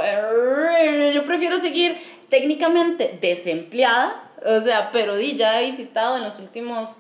[1.13, 1.97] yo prefiero seguir
[2.30, 4.13] técnicamente desempleada,
[4.45, 6.97] o sea, pero di, ya he visitado en los últimos,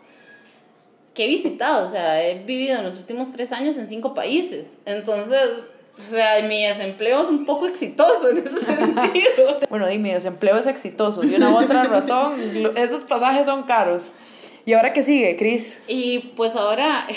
[1.13, 4.77] que he visitado, o sea, he vivido en los últimos tres años en cinco países.
[4.85, 5.63] Entonces,
[6.07, 9.59] o sea, mi desempleo es un poco exitoso en ese sentido.
[9.69, 11.23] bueno, y mi desempleo es exitoso.
[11.23, 12.33] Y una otra razón,
[12.75, 14.11] esos pasajes son caros.
[14.69, 15.81] ¿Y ahora qué sigue, Cris?
[15.87, 17.07] Y pues ahora,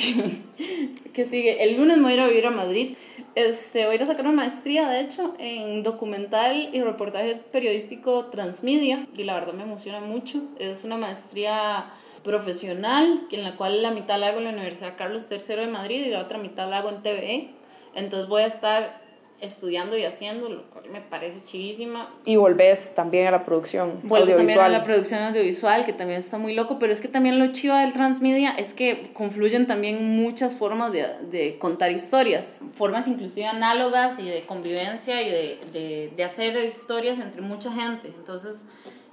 [1.12, 1.62] ¿qué sigue?
[1.62, 2.96] El lunes me voy a ir a vivir a Madrid.
[3.34, 9.06] Este, voy a a sacar una maestría, de hecho, en documental y reportaje periodístico transmedia.
[9.18, 10.42] Y la verdad me emociona mucho.
[10.58, 11.92] Es una maestría
[12.24, 16.06] profesional, en la cual la mitad la hago en la Universidad Carlos III de Madrid
[16.06, 17.50] y la otra mitad la hago en TVE.
[17.94, 19.01] Entonces voy a estar
[19.42, 22.08] estudiando y haciendo, lo cual me parece chivísima.
[22.24, 24.46] Y volvés también a la producción Vuelvo audiovisual.
[24.46, 27.48] también a la producción audiovisual, que también está muy loco, pero es que también lo
[27.48, 33.46] chivo del transmedia es que confluyen también muchas formas de, de contar historias, formas inclusive
[33.46, 38.08] análogas y de convivencia y de, de, de hacer historias entre mucha gente.
[38.16, 38.64] Entonces,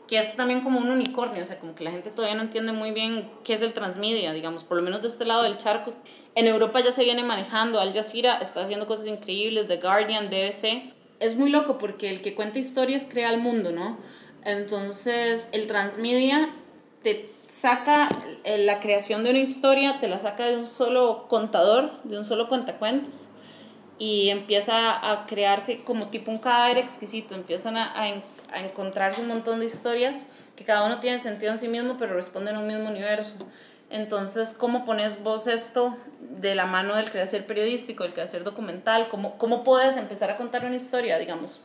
[0.09, 2.71] que es también como un unicornio, o sea, como que la gente todavía no entiende
[2.71, 5.93] muy bien qué es el transmedia, digamos, por lo menos de este lado del charco.
[6.33, 10.91] En Europa ya se viene manejando, Al Jazeera está haciendo cosas increíbles, The Guardian, BBC.
[11.19, 13.99] Es muy loco porque el que cuenta historias crea el mundo, ¿no?
[14.43, 16.49] Entonces, el transmedia
[17.03, 18.09] te saca
[18.57, 22.49] la creación de una historia, te la saca de un solo contador, de un solo
[22.49, 23.27] cuentacuentos
[23.99, 28.07] y empieza a crearse como tipo un cadáver exquisito, empiezan a, a,
[28.51, 30.25] a, encontrarse un montón de historias
[30.55, 33.35] que cada uno tiene sentido en sí mismo, pero responden a un mismo universo.
[33.89, 39.07] Entonces, ¿cómo pones vos esto de la mano del creacer periodístico, del creacer documental?
[39.09, 41.61] ¿Cómo, ¿Cómo puedes empezar a contar una historia, digamos,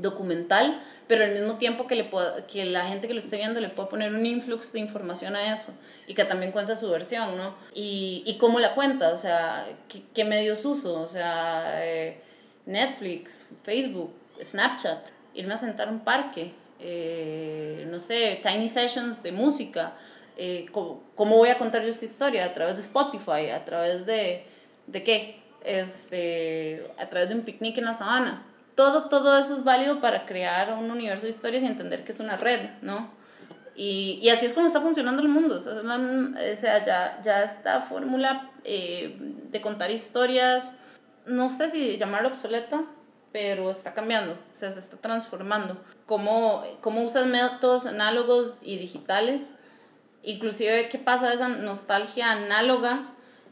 [0.00, 3.60] documental, pero al mismo tiempo que, le pueda, que la gente que lo esté viendo
[3.60, 5.72] le pueda poner un influx de información a eso
[6.06, 7.54] y que también cuenta su versión, ¿no?
[7.74, 12.20] Y, y cómo la cuenta, o sea, qué, qué medios uso, o sea, eh,
[12.66, 19.32] Netflix, Facebook, Snapchat, irme a sentar a un parque, eh, no sé, tiny sessions de
[19.32, 19.94] música,
[20.36, 22.44] eh, ¿cómo, ¿cómo, voy a contar yo esta historia?
[22.44, 24.44] A través de Spotify, a través de,
[24.86, 25.42] ¿de qué?
[25.64, 28.44] Este, a través de un picnic en la sabana
[28.78, 32.20] todo, todo eso es válido para crear un universo de historias y entender que es
[32.20, 33.10] una red, ¿no?
[33.74, 35.56] Y, y así es como está funcionando el mundo.
[35.56, 39.16] O sea, ya, ya esta fórmula eh,
[39.50, 40.74] de contar historias,
[41.26, 42.84] no sé si llamarlo obsoleta,
[43.32, 45.76] pero está cambiando, o sea, se está transformando.
[46.06, 49.54] Cómo, cómo usas métodos análogos y digitales,
[50.22, 53.10] inclusive qué pasa de esa nostalgia análoga,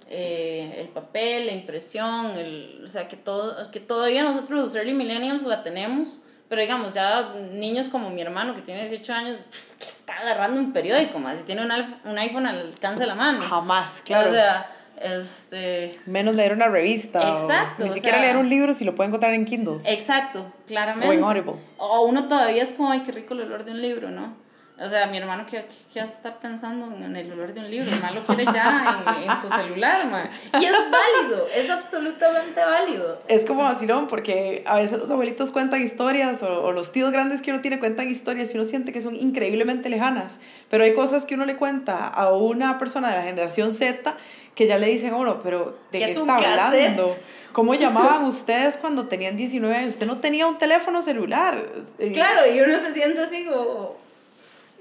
[0.08, 4.94] eh, el papel, la impresión, el, o sea, que, todo, que todavía nosotros los early
[4.94, 9.38] millennials la tenemos, pero digamos, ya niños como mi hermano que tiene 18 años,
[9.80, 11.72] está agarrando un periódico, más, y tiene un,
[12.10, 13.42] un iPhone al alcance de la mano.
[13.42, 14.30] Jamás, claro.
[14.30, 14.70] O sea,
[15.00, 15.98] este...
[16.06, 17.34] Menos leer una revista.
[17.34, 19.78] o Exacto, ni o siquiera sea- leer un libro si lo puede encontrar en Kindle.
[19.84, 21.08] Exacto, claramente.
[21.08, 21.52] O en Audible.
[21.78, 24.34] O uno todavía es como, ay, qué rico el olor de un libro, ¿no?
[24.78, 27.70] O sea, mi hermano, ¿qué, qué va a estar pensando en el olor de un
[27.70, 27.90] libro?
[27.90, 30.28] El man lo quiere ya en, en su celular, man.
[30.60, 33.18] Y es válido, es absolutamente válido.
[33.26, 37.40] Es como vacilón porque a veces los abuelitos cuentan historias o, o los tíos grandes
[37.40, 40.40] que uno tiene cuentan historias y uno siente que son increíblemente lejanas.
[40.68, 44.14] Pero hay cosas que uno le cuenta a una persona de la generación Z
[44.54, 47.14] que ya le dicen, bueno, pero ¿de ¿Qué qué es está hablando?
[47.52, 49.92] ¿Cómo llamaban ustedes cuando tenían 19 años?
[49.92, 51.66] Usted no tenía un teléfono celular.
[52.12, 54.04] Claro, y uno se siente así como...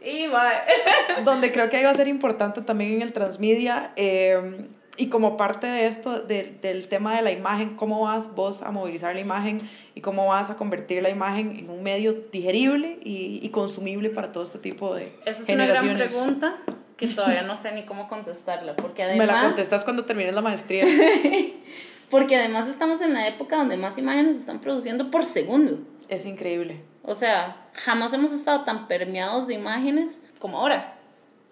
[0.06, 0.28] Y
[1.26, 5.36] donde creo que ahí va a ser importante también en el transmedia eh, y como
[5.36, 9.20] parte de esto, de- del tema de la imagen, cómo vas vos a movilizar la
[9.22, 9.60] imagen
[9.94, 14.32] y cómo vas a convertir la imagen en un medio digerible y, y consumible para
[14.32, 16.14] todo este tipo de Esa es una gran generaciones.
[16.14, 16.58] pregunta
[16.96, 19.28] que todavía no sé ni cómo contestarla, porque además...
[19.28, 20.86] Me la contestas cuando termines la maestría.
[22.10, 25.80] Porque además estamos en la época donde más imágenes se están produciendo por segundo.
[26.08, 26.80] es increíble.
[27.06, 30.96] O sea, jamás hemos estado tan permeados de imágenes como ahora.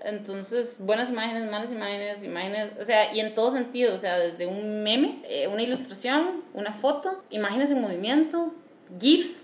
[0.04, 4.48] Entonces, buenas imágenes, malas imágenes, imágenes, o sea, y en todo sentido, o sea, desde
[4.48, 8.54] un meme, eh, una ilustración, una foto, imágenes en movimiento,
[9.00, 9.44] GIFs.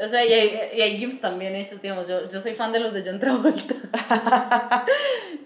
[0.00, 2.80] O sea, y hay, y hay GIFs también hechos, digamos, yo, yo soy fan de
[2.80, 3.74] los de John Travolta.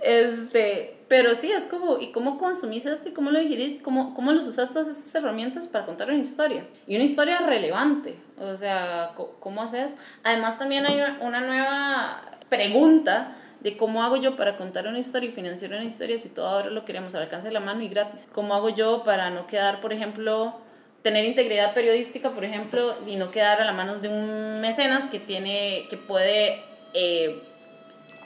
[0.02, 3.80] este, pero sí, es como, ¿y cómo consumís esto y cómo lo digerís?
[3.82, 6.64] ¿Cómo, cómo los usas todas estas herramientas para contar una historia?
[6.86, 9.96] Y una historia relevante, o sea, ¿cómo haces?
[10.22, 15.32] Además también hay una nueva pregunta de cómo hago yo para contar una historia y
[15.32, 18.28] financiar una historia si todo ahora lo queremos al alcance de la mano y gratis.
[18.32, 20.54] ¿Cómo hago yo para no quedar, por ejemplo,
[21.02, 25.18] tener integridad periodística, por ejemplo, y no quedar a la mano de un mecenas que
[25.18, 26.62] tiene, que puede...
[26.94, 27.49] eh,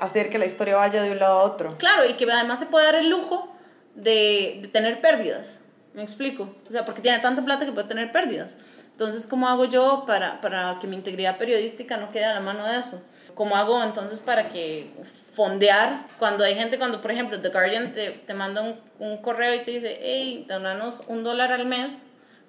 [0.00, 1.76] Hacer que la historia vaya de un lado a otro.
[1.78, 3.54] Claro, y que además se puede dar el lujo
[3.94, 5.58] de, de tener pérdidas.
[5.94, 6.54] ¿Me explico?
[6.68, 8.58] O sea, porque tiene tanta plata que puede tener pérdidas.
[8.90, 12.66] Entonces, ¿cómo hago yo para, para que mi integridad periodística no quede a la mano
[12.66, 13.02] de eso?
[13.34, 14.88] ¿Cómo hago entonces para que
[15.34, 19.54] fondear cuando hay gente, cuando por ejemplo The Guardian te, te manda un, un correo
[19.54, 21.98] y te dice, hey, donanos un dólar al mes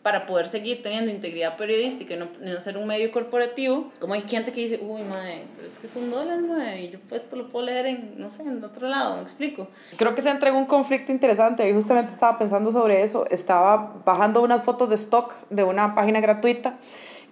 [0.06, 4.22] para poder seguir teniendo integridad periodística y no, no ser un medio corporativo, como hay
[4.22, 7.24] gente que dice, uy, madre, pero es que es un dólar, madre, y yo pues
[7.24, 9.68] esto lo puedo leer en, no sé, en otro lado, me explico.
[9.98, 11.68] Creo que se entra en un conflicto interesante.
[11.68, 13.26] Y justamente estaba pensando sobre eso.
[13.32, 16.78] Estaba bajando unas fotos de stock de una página gratuita.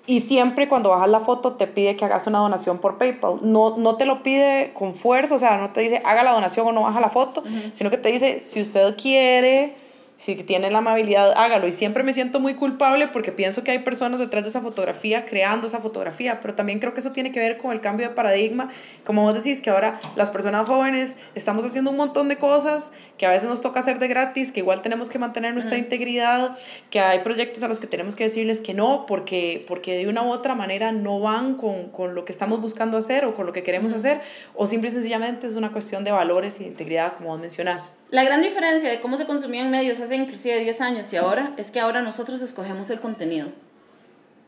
[0.08, 3.38] Y siempre cuando bajas la foto te pide que hagas una donación por PayPal.
[3.44, 6.66] No, no te lo pide con fuerza, o sea, no te dice haga la donación
[6.66, 7.44] o no baja la foto,
[7.74, 9.76] sino que te dice si usted quiere,
[10.18, 11.68] si tiene la amabilidad, hágalo.
[11.68, 15.26] Y siempre me siento muy culpable porque pienso que hay personas detrás de esa fotografía
[15.26, 18.16] creando esa fotografía, pero también creo que eso tiene que ver con el cambio de
[18.16, 18.70] paradigma.
[19.04, 23.26] Como vos decís, que ahora las personas jóvenes estamos haciendo un montón de cosas que
[23.26, 26.58] a veces nos toca hacer de gratis, que igual tenemos que mantener nuestra integridad,
[26.90, 30.24] que hay proyectos a los que tenemos que decirles que no, porque, porque de una
[30.24, 33.54] u otra manera no van con, con lo que estamos buscando hacer o con lo
[33.54, 34.22] que queremos hacer,
[34.56, 37.92] o simple y sencillamente es una cuestión de valores y de integridad, como vos mencionás.
[38.10, 41.72] La gran diferencia de cómo se consumían medios hace inclusive 10 años y ahora es
[41.72, 43.48] que ahora nosotros escogemos el contenido.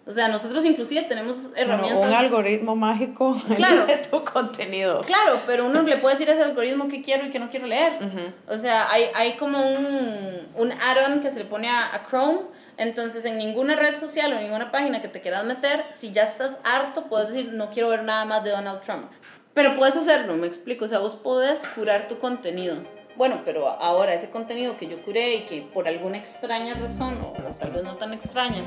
[0.08, 2.08] O sea, nosotros inclusive tenemos herramientas...
[2.08, 3.88] un algoritmo mágico Claro.
[3.88, 5.02] de tu contenido.
[5.02, 7.66] Claro, pero uno le puede decir a ese algoritmo que quiero y que no quiero
[7.66, 7.94] leer.
[8.48, 12.42] O sea, hay, hay como un, un add-on que se le pone a, a Chrome.
[12.78, 16.60] Entonces, en ninguna red social o ninguna página que te quieras meter, si ya estás
[16.64, 19.06] harto, puedes decir, no quiero ver nada más de Donald Trump.
[19.56, 20.86] Pero puedes hacerlo, me explico.
[20.86, 22.76] O sea, vos podés curar tu contenido.
[23.18, 27.34] Bueno, pero ahora ese contenido que yo curé y que por alguna extraña razón, o,
[27.54, 28.62] tal vez no tan extraña,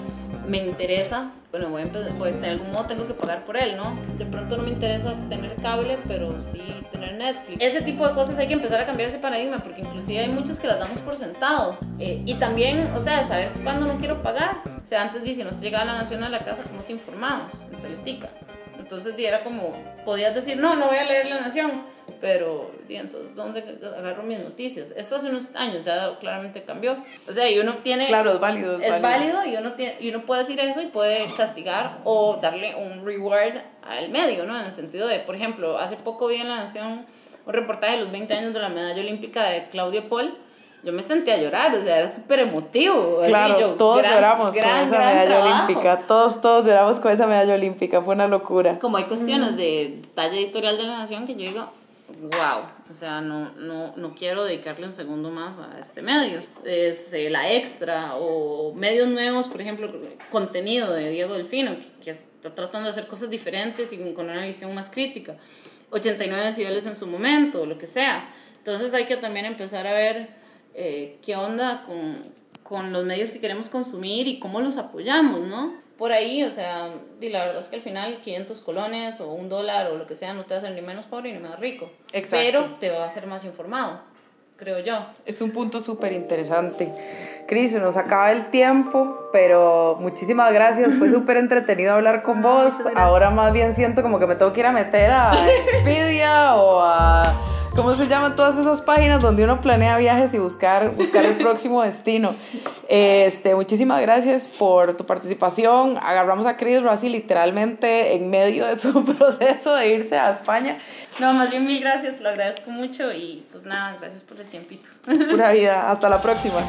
[0.46, 3.98] me interesa, bueno, voy a empezar, de algún modo tengo que pagar por él, ¿no?
[4.16, 7.62] De pronto no me interesa tener cable, pero sí tener Netflix.
[7.62, 10.58] Ese tipo de cosas hay que empezar a cambiar ese paradigma, porque inclusive hay muchas
[10.58, 11.76] que las damos por sentado.
[11.98, 14.62] Eh, y también, o sea, saber cuándo no quiero pagar.
[14.82, 17.66] O sea, antes dice, no te llegaba la nación a la casa, ¿cómo te informabas?
[17.70, 18.30] En Teletica.
[18.78, 19.74] Entonces era como,
[20.06, 21.82] podías decir, no, no voy a leer La Nación,
[22.20, 23.62] pero y entonces, ¿dónde
[23.96, 24.92] agarro mis noticias?
[24.96, 26.96] Esto hace unos años ya claramente cambió.
[27.28, 28.06] O sea, y uno tiene...
[28.06, 28.80] Claro, es válido.
[28.80, 29.44] Es, válido.
[29.44, 33.54] y, uno tiene, y uno puede decir eso y puede castigar o darle un reward
[33.82, 34.58] al medio, ¿no?
[34.58, 37.06] En el sentido de, por ejemplo, hace poco vi en La Nación
[37.46, 40.36] un reportaje de los 20 años de la medalla olímpica de Claudia Paul
[40.84, 43.20] yo me sentí a llorar, o sea, era súper emotivo.
[43.26, 48.14] Claro, todos lloramos con esa medalla olímpica, todos, todos lloramos con esa medalla olímpica, fue
[48.14, 48.78] una locura.
[48.78, 51.68] Como hay cuestiones de talla editorial de la nación que yo digo,
[52.08, 56.40] wow, o sea, no, no, no quiero dedicarle un segundo más a este medio.
[56.64, 59.92] Este, la extra o medios nuevos, por ejemplo,
[60.30, 64.74] contenido de Diego Delfino, que, está tratando de hacer cosas diferentes y con una visión
[64.74, 65.36] más crítica.
[65.90, 68.28] 89 decibeles en su momento, lo que sea.
[68.56, 70.30] Entonces hay que también empezar a ver
[70.74, 72.22] eh, qué onda con,
[72.62, 75.87] con, los medios que queremos consumir y cómo los apoyamos, ¿no?
[75.98, 76.90] Por ahí, o sea,
[77.20, 80.14] y la verdad es que al final 500 colones o un dólar o lo que
[80.14, 81.90] sea no te hacen ni menos pobre ni más rico.
[82.12, 82.44] Exacto.
[82.44, 84.00] Pero te va a hacer más informado,
[84.56, 85.04] creo yo.
[85.26, 86.88] Es un punto súper interesante.
[87.48, 90.94] Cris, nos acaba el tiempo, pero muchísimas gracias.
[90.94, 92.74] Fue súper entretenido hablar con vos.
[92.94, 95.32] Ahora más bien siento como que me tengo que ir a meter a
[95.74, 100.94] Expedia o a ¿Cómo se llaman todas esas páginas donde uno planea viajes y buscar,
[100.96, 102.34] buscar el próximo destino?
[102.88, 105.98] Este, muchísimas gracias por tu participación.
[105.98, 110.78] Agarramos a Chris Rossi literalmente en medio de su proceso de irse a España.
[111.18, 114.88] No, más bien mil gracias, lo agradezco mucho y pues nada, gracias por el tiempito.
[115.30, 116.60] Pura vida, hasta la próxima.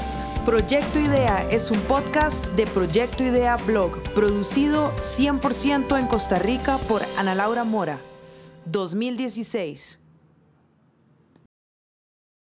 [0.46, 7.04] Proyecto Idea es un podcast de Proyecto Idea Blog, producido 100% en Costa Rica por
[7.18, 8.00] Ana Laura Mora.
[8.66, 10.00] 2016.